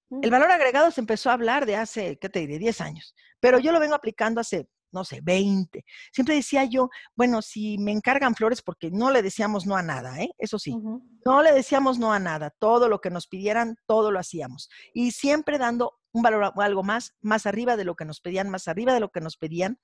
El 0.10 0.30
mm. 0.30 0.32
valor 0.32 0.52
agregado 0.52 0.92
se 0.92 1.00
empezó 1.00 1.30
a 1.30 1.34
hablar 1.36 1.66
de 1.66 1.78
hace, 1.78 2.20
¿qué 2.20 2.28
te 2.28 2.42
diré? 2.42 2.60
10 2.60 2.82
años, 2.82 3.16
pero 3.40 3.60
yo 3.60 3.72
lo 3.72 3.80
vengo 3.80 3.96
aplicando 3.96 4.42
hace 4.42 4.68
no 4.92 5.04
sé, 5.04 5.20
20. 5.22 5.86
Siempre 6.12 6.36
decía 6.36 6.66
yo, 6.66 6.90
bueno, 7.16 7.42
si 7.42 7.78
me 7.78 7.92
encargan 7.92 8.36
flores, 8.36 8.62
porque 8.62 8.90
no 8.92 9.12
le 9.12 9.22
decíamos 9.22 9.66
no 9.66 9.76
a 9.76 9.84
nada, 9.84 10.22
¿eh? 10.22 10.32
Eso 10.38 10.60
sí, 10.60 10.76
no 11.26 11.44
le 11.44 11.52
decíamos 11.52 12.00
no 12.00 12.14
a 12.14 12.20
nada. 12.20 12.52
Todo 12.60 12.88
lo 12.88 13.00
que 13.00 13.10
nos 13.10 13.28
pidieran, 13.28 13.78
todo 13.86 14.12
lo 14.12 14.20
hacíamos. 14.20 14.70
Y 14.94 15.12
siempre 15.12 15.58
dando 15.58 16.00
un 16.12 16.24
valor 16.24 16.54
algo 16.56 16.84
más, 16.84 17.16
más 17.22 17.46
arriba 17.46 17.78
de 17.78 17.86
lo 17.86 17.96
que 17.96 18.06
nos 18.06 18.20
pedían, 18.22 18.50
más 18.50 18.68
arriba 18.68 18.94
de 18.94 19.00
lo 19.00 19.10
que 19.10 19.22
nos 19.22 19.38
pedían. 19.38 19.80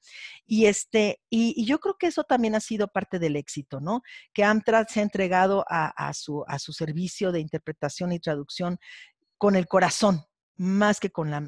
Y 0.45 0.65
este, 0.65 1.21
y, 1.29 1.65
yo 1.65 1.79
creo 1.79 1.97
que 1.97 2.07
eso 2.07 2.23
también 2.23 2.55
ha 2.55 2.59
sido 2.59 2.87
parte 2.87 3.19
del 3.19 3.35
éxito, 3.35 3.79
¿no? 3.79 4.01
Que 4.33 4.43
Amtrak 4.43 4.89
se 4.89 4.99
ha 4.99 5.03
entregado 5.03 5.65
a, 5.67 6.13
su, 6.13 6.43
a 6.47 6.59
su 6.59 6.73
servicio 6.73 7.31
de 7.31 7.39
interpretación 7.39 8.11
y 8.11 8.19
traducción 8.19 8.79
con 9.37 9.55
el 9.55 9.67
corazón, 9.67 10.25
más 10.57 10.99
que 10.99 11.11
con 11.11 11.29
la, 11.29 11.41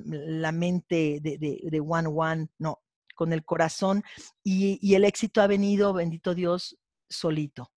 mente 0.52 1.20
de, 1.22 1.38
de, 1.38 1.60
de 1.64 1.80
one 1.80 2.10
one, 2.10 2.48
no, 2.58 2.80
con 3.18 3.34
el 3.34 3.44
corazón 3.44 4.04
y, 4.44 4.96
el 4.96 5.04
éxito 5.04 5.42
ha 5.42 5.48
venido, 5.48 5.92
bendito 5.92 6.34
Dios, 6.34 6.78
solito. 7.10 7.72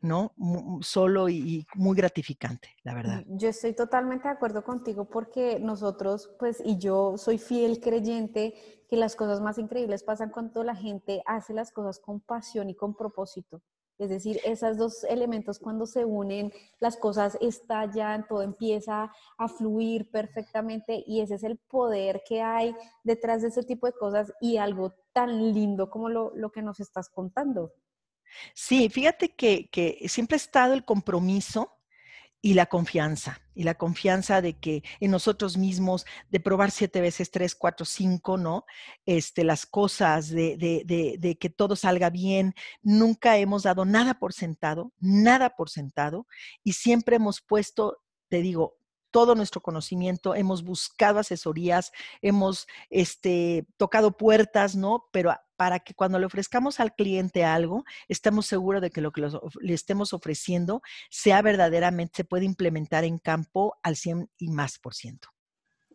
¿no? 0.00 0.32
Solo 0.80 1.28
y, 1.28 1.66
muy 1.74 1.96
gratificante, 1.96 2.68
la 2.84 2.94
verdad. 2.94 3.24
Yo 3.26 3.48
estoy 3.48 3.74
totalmente 3.74 4.28
de 4.28 4.34
acuerdo 4.34 4.62
contigo 4.62 5.08
porque 5.08 5.58
nosotros, 5.58 6.30
pues, 6.38 6.62
y 6.64 6.78
yo 6.78 7.18
soy 7.18 7.38
fiel 7.38 7.80
creyente 7.80 8.54
que 8.88 8.96
las 8.96 9.16
cosas 9.16 9.40
más 9.40 9.58
increíbles 9.58 10.04
pasan 10.04 10.30
cuando 10.30 10.62
la 10.62 10.76
gente 10.76 11.20
hace 11.26 11.52
las 11.52 11.72
cosas 11.72 11.98
con 11.98 12.20
pasión 12.20 12.70
y 12.70 12.76
con 12.76 12.94
propósito. 12.94 13.60
Es 13.98 14.10
decir, 14.10 14.40
esos 14.44 14.76
dos 14.76 15.04
elementos 15.04 15.58
cuando 15.58 15.84
se 15.84 16.04
unen, 16.04 16.52
las 16.78 16.96
cosas 16.96 17.36
estallan, 17.40 18.26
todo 18.28 18.42
empieza 18.42 19.12
a 19.36 19.48
fluir 19.48 20.08
perfectamente 20.10 21.02
y 21.06 21.20
ese 21.20 21.34
es 21.34 21.42
el 21.42 21.58
poder 21.58 22.22
que 22.26 22.40
hay 22.40 22.74
detrás 23.02 23.42
de 23.42 23.48
ese 23.48 23.64
tipo 23.64 23.86
de 23.86 23.92
cosas 23.94 24.32
y 24.40 24.56
algo 24.56 24.94
tan 25.12 25.52
lindo 25.52 25.90
como 25.90 26.08
lo, 26.08 26.52
que 26.52 26.62
nos 26.62 26.78
estás 26.78 27.08
contando. 27.08 27.72
Sí, 28.54 28.88
fíjate 28.88 29.34
que, 29.34 29.68
que 29.70 30.06
siempre 30.08 30.36
ha 30.36 30.36
estado 30.36 30.74
el 30.74 30.84
compromiso 30.84 31.77
y 32.40 32.54
la 32.54 32.66
confianza, 32.66 33.40
y 33.54 33.64
la 33.64 33.74
confianza 33.74 34.40
de 34.40 34.58
que 34.58 34.84
en 35.00 35.10
nosotros 35.10 35.56
mismos, 35.56 36.06
de 36.30 36.38
probar 36.38 36.70
siete 36.70 37.00
veces, 37.00 37.30
tres, 37.30 37.54
cuatro, 37.54 37.84
cinco, 37.84 38.36
¿no? 38.36 38.64
Este, 39.06 39.42
las 39.42 39.66
cosas, 39.66 40.28
de, 40.28 40.56
de, 40.56 40.82
de, 40.86 41.16
de 41.18 41.36
que 41.36 41.50
todo 41.50 41.74
salga 41.74 42.10
bien. 42.10 42.54
Nunca 42.82 43.38
hemos 43.38 43.64
dado 43.64 43.84
nada 43.84 44.14
por 44.20 44.32
sentado, 44.32 44.92
nada 45.00 45.56
por 45.56 45.68
sentado, 45.68 46.26
y 46.62 46.74
siempre 46.74 47.16
hemos 47.16 47.40
puesto, 47.40 47.98
te 48.28 48.40
digo, 48.40 48.77
todo 49.10 49.34
nuestro 49.34 49.60
conocimiento, 49.60 50.34
hemos 50.34 50.62
buscado 50.62 51.18
asesorías, 51.18 51.92
hemos 52.22 52.66
este, 52.90 53.66
tocado 53.76 54.16
puertas, 54.16 54.76
¿no? 54.76 55.06
Pero 55.12 55.34
para 55.56 55.80
que 55.80 55.94
cuando 55.94 56.18
le 56.18 56.26
ofrezcamos 56.26 56.78
al 56.78 56.94
cliente 56.94 57.44
algo, 57.44 57.84
estemos 58.06 58.46
seguros 58.46 58.80
de 58.80 58.90
que 58.90 59.00
lo 59.00 59.10
que 59.10 59.28
le 59.60 59.74
estemos 59.74 60.12
ofreciendo 60.12 60.82
sea 61.10 61.42
verdaderamente, 61.42 62.18
se 62.18 62.24
puede 62.24 62.44
implementar 62.44 63.04
en 63.04 63.18
campo 63.18 63.76
al 63.82 63.96
100 63.96 64.30
y 64.38 64.48
más 64.50 64.78
por 64.78 64.94
ciento. 64.94 65.28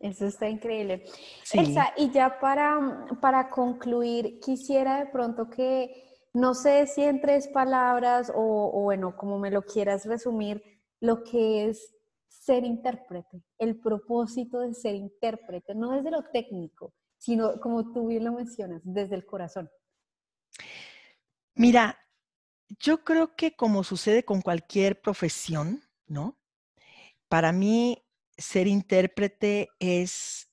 Eso 0.00 0.26
está 0.26 0.50
increíble. 0.50 1.04
Elsa, 1.52 1.94
y 1.96 2.10
ya 2.10 2.38
para, 2.38 3.06
para 3.22 3.48
concluir, 3.48 4.38
quisiera 4.38 4.98
de 4.98 5.06
pronto 5.06 5.48
que, 5.48 6.28
no 6.34 6.52
sé 6.52 6.86
si 6.86 7.02
en 7.02 7.22
tres 7.22 7.48
palabras 7.48 8.30
o, 8.34 8.70
o 8.74 8.82
bueno, 8.82 9.16
como 9.16 9.38
me 9.38 9.50
lo 9.50 9.62
quieras 9.62 10.04
resumir, 10.04 10.62
lo 11.00 11.24
que 11.24 11.68
es 11.68 11.94
ser 12.40 12.64
intérprete, 12.64 13.42
el 13.58 13.80
propósito 13.80 14.60
de 14.60 14.74
ser 14.74 14.94
intérprete, 14.94 15.74
no 15.74 15.92
desde 15.92 16.10
lo 16.10 16.24
técnico, 16.24 16.92
sino 17.16 17.60
como 17.60 17.92
tú 17.92 18.08
bien 18.08 18.24
lo 18.24 18.32
mencionas, 18.32 18.82
desde 18.84 19.14
el 19.14 19.24
corazón. 19.24 19.70
Mira, 21.54 21.98
yo 22.80 23.04
creo 23.04 23.34
que 23.36 23.54
como 23.54 23.84
sucede 23.84 24.24
con 24.24 24.42
cualquier 24.42 25.00
profesión, 25.00 25.82
¿no? 26.06 26.38
Para 27.28 27.52
mí, 27.52 28.04
ser 28.36 28.66
intérprete 28.66 29.68
es 29.78 30.50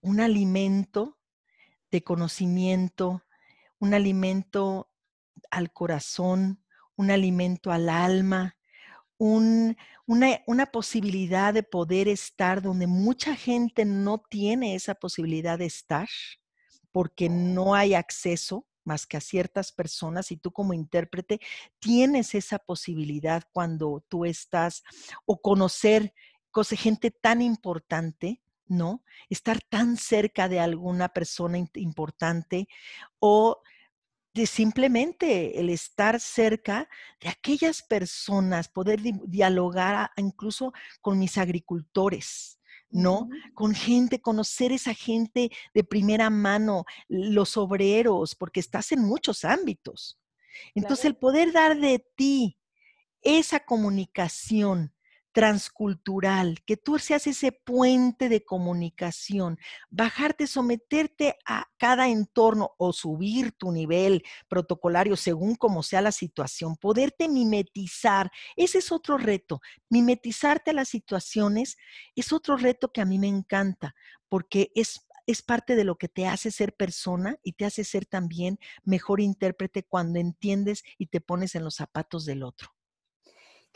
un 0.00 0.20
alimento 0.20 1.18
de 1.90 2.02
conocimiento, 2.02 3.22
un 3.78 3.94
alimento 3.94 4.90
al 5.50 5.72
corazón, 5.72 6.62
un 6.96 7.10
alimento 7.10 7.72
al 7.72 7.88
alma, 7.88 8.56
una, 10.06 10.40
una, 10.46 10.66
posibilidad 10.66 11.52
de 11.52 11.62
poder 11.62 12.08
estar 12.08 12.62
donde 12.62 12.86
mucha 12.86 13.34
gente 13.34 13.84
no 13.84 14.22
tiene 14.30 14.74
esa 14.74 14.94
posibilidad 14.94 15.58
de 15.58 15.66
estar 15.66 16.08
porque 16.92 17.28
no 17.28 17.74
hay 17.74 17.94
acceso 17.94 18.66
más 18.84 19.06
que 19.06 19.16
a 19.16 19.20
ciertas 19.20 19.72
personas 19.72 20.30
y 20.30 20.36
tú 20.36 20.52
como 20.52 20.72
intérprete 20.72 21.40
tienes 21.80 22.34
esa 22.34 22.58
posibilidad 22.58 23.42
cuando 23.52 24.04
tú 24.08 24.24
estás 24.24 24.84
o 25.24 25.40
conocer 25.42 26.14
gente 26.64 27.10
tan 27.10 27.42
importante, 27.42 28.40
¿no? 28.66 29.04
Estar 29.28 29.60
tan 29.60 29.96
cerca 29.96 30.48
de 30.48 30.60
alguna 30.60 31.08
persona 31.10 31.58
importante 31.74 32.68
o 33.18 33.60
de 34.36 34.46
simplemente 34.46 35.58
el 35.58 35.70
estar 35.70 36.20
cerca 36.20 36.90
de 37.22 37.30
aquellas 37.30 37.82
personas, 37.82 38.68
poder 38.68 39.00
dialogar 39.00 40.10
incluso 40.18 40.74
con 41.00 41.18
mis 41.18 41.38
agricultores, 41.38 42.60
¿no? 42.90 43.30
Con 43.54 43.74
gente, 43.74 44.20
conocer 44.20 44.72
esa 44.72 44.92
gente 44.92 45.50
de 45.72 45.84
primera 45.84 46.28
mano, 46.28 46.84
los 47.08 47.56
obreros, 47.56 48.34
porque 48.34 48.60
estás 48.60 48.92
en 48.92 49.00
muchos 49.00 49.42
ámbitos. 49.42 50.20
Entonces, 50.74 51.06
el 51.06 51.16
poder 51.16 51.52
dar 51.52 51.80
de 51.80 52.06
ti 52.14 52.58
esa 53.22 53.60
comunicación 53.60 54.92
transcultural, 55.36 56.62
que 56.64 56.78
tú 56.78 56.98
seas 56.98 57.26
ese 57.26 57.52
puente 57.52 58.30
de 58.30 58.42
comunicación, 58.42 59.58
bajarte, 59.90 60.46
someterte 60.46 61.36
a 61.44 61.66
cada 61.76 62.08
entorno 62.08 62.70
o 62.78 62.94
subir 62.94 63.52
tu 63.52 63.70
nivel 63.70 64.22
protocolario 64.48 65.14
según 65.14 65.54
como 65.54 65.82
sea 65.82 66.00
la 66.00 66.12
situación, 66.12 66.74
poderte 66.76 67.28
mimetizar, 67.28 68.30
ese 68.56 68.78
es 68.78 68.90
otro 68.90 69.18
reto. 69.18 69.60
Mimetizarte 69.90 70.70
a 70.70 70.74
las 70.74 70.88
situaciones 70.88 71.76
es 72.14 72.32
otro 72.32 72.56
reto 72.56 72.90
que 72.90 73.02
a 73.02 73.04
mí 73.04 73.18
me 73.18 73.28
encanta, 73.28 73.94
porque 74.30 74.72
es 74.74 75.02
es 75.26 75.42
parte 75.42 75.74
de 75.76 75.84
lo 75.84 75.98
que 75.98 76.08
te 76.08 76.26
hace 76.26 76.50
ser 76.52 76.72
persona 76.76 77.36
y 77.42 77.54
te 77.54 77.64
hace 77.66 77.82
ser 77.84 78.06
también 78.06 78.58
mejor 78.84 79.20
intérprete 79.20 79.82
cuando 79.82 80.20
entiendes 80.20 80.82
y 80.96 81.08
te 81.08 81.20
pones 81.20 81.56
en 81.56 81.64
los 81.64 81.74
zapatos 81.74 82.24
del 82.24 82.44
otro. 82.44 82.75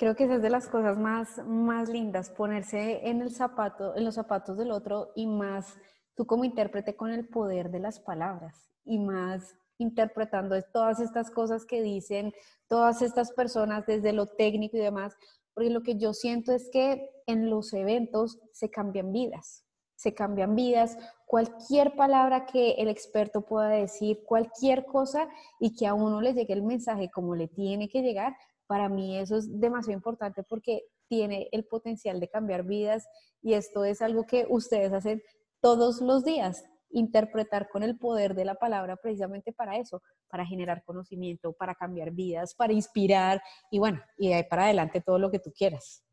Creo 0.00 0.16
que 0.16 0.24
esa 0.24 0.36
es 0.36 0.42
de 0.42 0.48
las 0.48 0.66
cosas 0.66 0.96
más, 0.96 1.46
más 1.46 1.90
lindas, 1.90 2.30
ponerse 2.30 3.06
en, 3.06 3.20
el 3.20 3.30
zapato, 3.34 3.94
en 3.94 4.06
los 4.06 4.14
zapatos 4.14 4.56
del 4.56 4.70
otro 4.70 5.12
y 5.14 5.26
más 5.26 5.76
tú 6.14 6.24
como 6.24 6.46
intérprete 6.46 6.96
con 6.96 7.10
el 7.10 7.28
poder 7.28 7.70
de 7.70 7.80
las 7.80 8.00
palabras 8.00 8.70
y 8.86 8.98
más 8.98 9.54
interpretando 9.76 10.56
todas 10.72 11.00
estas 11.00 11.30
cosas 11.30 11.66
que 11.66 11.82
dicen 11.82 12.32
todas 12.66 13.02
estas 13.02 13.32
personas 13.32 13.84
desde 13.84 14.14
lo 14.14 14.24
técnico 14.24 14.78
y 14.78 14.80
demás, 14.80 15.14
porque 15.52 15.68
lo 15.68 15.82
que 15.82 15.98
yo 15.98 16.14
siento 16.14 16.52
es 16.52 16.70
que 16.72 17.10
en 17.26 17.50
los 17.50 17.74
eventos 17.74 18.38
se 18.52 18.70
cambian 18.70 19.12
vidas, 19.12 19.66
se 19.96 20.14
cambian 20.14 20.54
vidas, 20.56 20.96
cualquier 21.26 21.94
palabra 21.94 22.46
que 22.46 22.70
el 22.78 22.88
experto 22.88 23.42
pueda 23.42 23.68
decir, 23.68 24.22
cualquier 24.24 24.86
cosa 24.86 25.28
y 25.58 25.76
que 25.76 25.86
a 25.86 25.92
uno 25.92 26.22
le 26.22 26.32
llegue 26.32 26.54
el 26.54 26.62
mensaje 26.62 27.10
como 27.10 27.34
le 27.34 27.48
tiene 27.48 27.90
que 27.90 28.00
llegar, 28.00 28.34
para 28.70 28.88
mí 28.88 29.18
eso 29.18 29.36
es 29.36 29.58
demasiado 29.58 29.96
importante 29.96 30.44
porque 30.44 30.84
tiene 31.08 31.48
el 31.50 31.64
potencial 31.64 32.20
de 32.20 32.28
cambiar 32.28 32.62
vidas 32.62 33.04
y 33.42 33.54
esto 33.54 33.84
es 33.84 34.00
algo 34.00 34.28
que 34.28 34.46
ustedes 34.48 34.92
hacen 34.92 35.20
todos 35.60 36.00
los 36.00 36.24
días, 36.24 36.62
interpretar 36.90 37.68
con 37.68 37.82
el 37.82 37.98
poder 37.98 38.36
de 38.36 38.44
la 38.44 38.54
palabra 38.54 38.94
precisamente 38.94 39.52
para 39.52 39.76
eso, 39.76 40.04
para 40.28 40.46
generar 40.46 40.84
conocimiento, 40.84 41.52
para 41.52 41.74
cambiar 41.74 42.12
vidas, 42.12 42.54
para 42.54 42.72
inspirar 42.72 43.42
y 43.72 43.80
bueno, 43.80 44.00
y 44.16 44.32
ahí 44.32 44.44
para 44.44 44.66
adelante 44.66 45.00
todo 45.00 45.18
lo 45.18 45.32
que 45.32 45.40
tú 45.40 45.52
quieras. 45.52 46.04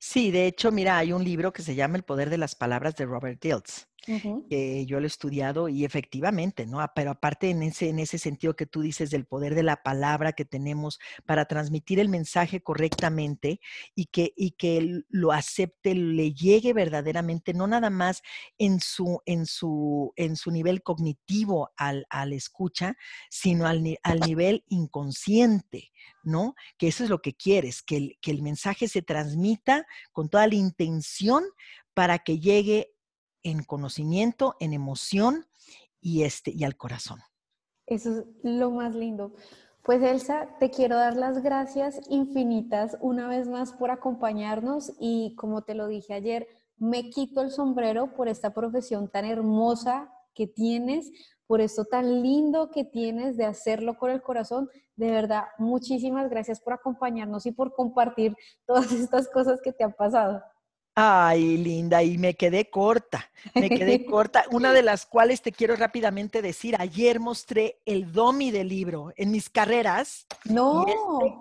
Sí, 0.00 0.32
de 0.32 0.48
hecho, 0.48 0.72
mira, 0.72 0.98
hay 0.98 1.12
un 1.12 1.22
libro 1.22 1.52
que 1.52 1.62
se 1.62 1.76
llama 1.76 1.96
El 1.96 2.02
poder 2.02 2.28
de 2.28 2.38
las 2.38 2.56
palabras 2.56 2.96
de 2.96 3.06
Robert 3.06 3.38
Yo 4.06 5.00
lo 5.00 5.04
he 5.04 5.06
estudiado 5.06 5.68
y 5.68 5.84
efectivamente, 5.84 6.66
¿no? 6.66 6.84
Pero 6.94 7.10
aparte 7.10 7.50
en 7.50 7.62
ese, 7.62 7.88
en 7.88 7.98
ese 7.98 8.18
sentido 8.18 8.54
que 8.54 8.66
tú 8.66 8.82
dices 8.82 9.10
del 9.10 9.26
poder 9.26 9.54
de 9.54 9.62
la 9.62 9.82
palabra 9.82 10.32
que 10.32 10.44
tenemos 10.44 10.98
para 11.26 11.46
transmitir 11.46 12.00
el 12.00 12.08
mensaje 12.08 12.60
correctamente 12.62 13.60
y 13.94 14.06
que, 14.06 14.32
y 14.36 14.52
que 14.52 15.02
lo 15.08 15.32
acepte, 15.32 15.94
le 15.94 16.32
llegue 16.32 16.72
verdaderamente, 16.72 17.54
no 17.54 17.66
nada 17.66 17.90
más 17.90 18.22
en 18.58 18.80
su, 18.80 19.20
en 19.26 19.46
su, 19.46 20.12
en 20.16 20.36
su 20.36 20.50
nivel 20.50 20.82
cognitivo 20.82 21.70
al, 21.76 22.06
al 22.10 22.32
escucha, 22.32 22.96
sino 23.30 23.66
al, 23.66 23.98
al 24.02 24.20
nivel 24.20 24.64
inconsciente, 24.68 25.90
¿no? 26.22 26.54
Que 26.78 26.88
eso 26.88 27.04
es 27.04 27.10
lo 27.10 27.20
que 27.20 27.34
quieres, 27.34 27.82
que 27.82 27.96
el, 27.96 28.18
que 28.20 28.30
el 28.30 28.42
mensaje 28.42 28.88
se 28.88 29.02
transmita 29.02 29.86
con 30.12 30.28
toda 30.28 30.46
la 30.46 30.54
intención 30.54 31.44
para 31.94 32.18
que 32.18 32.40
llegue 32.40 32.93
en 33.44 33.62
conocimiento, 33.62 34.56
en 34.58 34.72
emoción 34.72 35.46
y, 36.00 36.24
este, 36.24 36.50
y 36.50 36.64
al 36.64 36.76
corazón. 36.76 37.20
Eso 37.86 38.18
es 38.18 38.24
lo 38.42 38.70
más 38.72 38.94
lindo. 38.94 39.32
Pues 39.84 40.02
Elsa, 40.02 40.48
te 40.58 40.70
quiero 40.70 40.96
dar 40.96 41.14
las 41.14 41.42
gracias 41.42 42.00
infinitas 42.08 42.96
una 43.00 43.28
vez 43.28 43.48
más 43.48 43.72
por 43.72 43.90
acompañarnos 43.90 44.92
y 44.98 45.34
como 45.36 45.62
te 45.62 45.74
lo 45.74 45.86
dije 45.86 46.14
ayer, 46.14 46.48
me 46.78 47.10
quito 47.10 47.42
el 47.42 47.50
sombrero 47.50 48.14
por 48.14 48.28
esta 48.28 48.54
profesión 48.54 49.08
tan 49.08 49.26
hermosa 49.26 50.10
que 50.34 50.46
tienes, 50.46 51.12
por 51.46 51.60
esto 51.60 51.84
tan 51.84 52.22
lindo 52.22 52.70
que 52.70 52.84
tienes 52.84 53.36
de 53.36 53.44
hacerlo 53.44 53.98
con 53.98 54.10
el 54.10 54.22
corazón. 54.22 54.70
De 54.96 55.10
verdad, 55.10 55.44
muchísimas 55.58 56.30
gracias 56.30 56.60
por 56.60 56.72
acompañarnos 56.72 57.44
y 57.44 57.52
por 57.52 57.74
compartir 57.74 58.34
todas 58.66 58.90
estas 58.90 59.28
cosas 59.28 59.60
que 59.62 59.72
te 59.72 59.84
han 59.84 59.92
pasado. 59.92 60.42
Ay, 60.96 61.56
linda, 61.56 62.04
y 62.04 62.18
me 62.18 62.34
quedé 62.34 62.70
corta, 62.70 63.30
me 63.54 63.68
quedé 63.68 64.04
corta. 64.06 64.44
Una 64.52 64.72
de 64.72 64.82
las 64.82 65.06
cuales 65.06 65.42
te 65.42 65.50
quiero 65.50 65.74
rápidamente 65.74 66.40
decir, 66.40 66.76
ayer 66.78 67.18
mostré 67.18 67.80
el 67.84 68.12
DOMI 68.12 68.52
del 68.52 68.68
libro 68.68 69.12
en 69.16 69.32
mis 69.32 69.50
carreras. 69.50 70.26
No. 70.44 70.84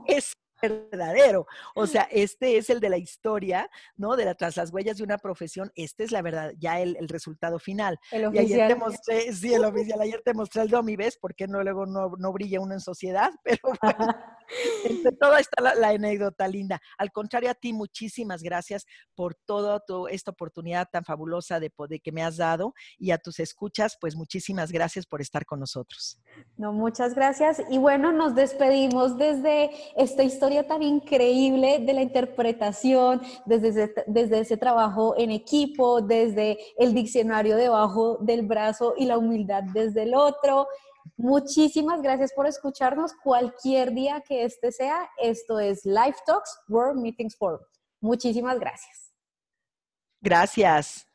es 0.08 0.34
verdadero. 0.70 1.46
O 1.76 1.86
sea, 1.86 2.08
este 2.12 2.58
es 2.58 2.70
el 2.70 2.80
de 2.80 2.90
la 2.90 2.98
historia, 2.98 3.70
¿no? 3.98 4.16
De 4.16 4.26
la, 4.26 4.36
tras 4.36 4.58
las 4.58 4.72
huellas 4.72 4.98
de 4.98 5.04
una 5.04 5.18
profesión. 5.18 5.72
Este 5.76 6.04
es 6.04 6.12
la 6.12 6.22
verdad, 6.22 6.54
ya 6.58 6.80
el, 6.80 6.96
resultado 7.08 7.60
final. 7.60 8.00
El 8.12 8.26
oficial. 8.26 8.50
Y 8.50 8.54
ayer 8.54 8.68
te 8.70 8.76
mostré, 8.76 9.34
sí, 9.34 9.54
el 9.54 9.66
oficial, 9.66 10.02
ayer 10.02 10.22
te 10.24 10.34
mostré 10.34 10.62
el 10.64 10.70
DOMI, 10.70 10.96
¿ves? 10.96 11.18
Porque 11.18 11.48
no 11.48 11.62
luego 11.64 11.86
no, 11.86 12.14
no 12.18 12.32
brilla 12.32 12.60
uno 12.62 12.74
en 12.74 12.80
sociedad, 12.80 13.32
pero 13.44 13.74
bueno, 13.82 14.16
entre 14.84 15.12
toda 15.12 15.40
está 15.40 15.62
la, 15.62 15.90
anécdota 15.90 16.48
linda. 16.48 16.82
Al 16.98 17.12
contrario 17.12 17.50
a 17.50 17.54
ti, 17.54 17.74
muchísimas 17.74 18.42
gracias 18.42 18.86
por 19.16 19.36
toda 19.36 19.84
esta 20.10 20.32
oportunidad 20.32 20.88
tan 20.92 21.04
fabulosa 21.04 21.60
de 21.60 21.72
que 22.04 22.12
me 22.12 22.24
has 22.24 22.38
dado 22.38 22.74
y 22.98 23.12
a 23.12 23.18
tus 23.18 23.40
escuchas, 23.40 23.98
pues 24.00 24.16
muchísimas 24.16 24.72
gracias 24.72 25.06
por 25.06 25.22
estar 25.22 25.46
con 25.46 25.60
nosotros. 25.60 26.20
No, 26.58 26.72
muchas 26.72 27.14
gracias. 27.16 27.62
Y 27.70 27.78
bueno, 27.78 28.12
nos 28.12 28.36
despedimos 28.36 29.18
desde 29.18 29.72
esta 29.96 30.24
historia 30.24 30.68
tan 30.68 30.84
increíble 30.84 31.80
de 31.80 31.94
la 31.94 32.02
interpretación, 32.02 33.22
desde 33.46 33.70
ese, 33.70 33.94
desde 34.08 34.40
ese 34.40 34.58
trabajo 34.58 35.16
en 35.18 35.32
equipo, 35.32 36.02
desde 36.02 36.58
el 36.78 36.94
diccionario 36.94 37.56
debajo 37.56 38.18
del 38.22 38.44
brazo 38.44 38.94
y 38.98 39.06
la 39.06 39.18
humildad 39.18 39.64
desde 39.74 40.04
el 40.04 40.16
otro. 40.16 40.68
Muchísimas 41.18 42.02
gracias 42.02 42.34
por 42.34 42.48
escucharnos 42.48 43.14
cualquier 43.24 43.94
día 43.94 44.22
que 44.22 44.44
este 44.44 44.72
sea. 44.72 45.10
Esto 45.18 45.60
es 45.60 45.86
Live 45.86 46.16
Talks 46.26 46.60
World 46.68 47.02
Meetings 47.02 47.36
Forum. 47.38 47.62
Muchísimas 48.02 48.60
gracias. 48.60 49.14
Gracias. 50.22 51.08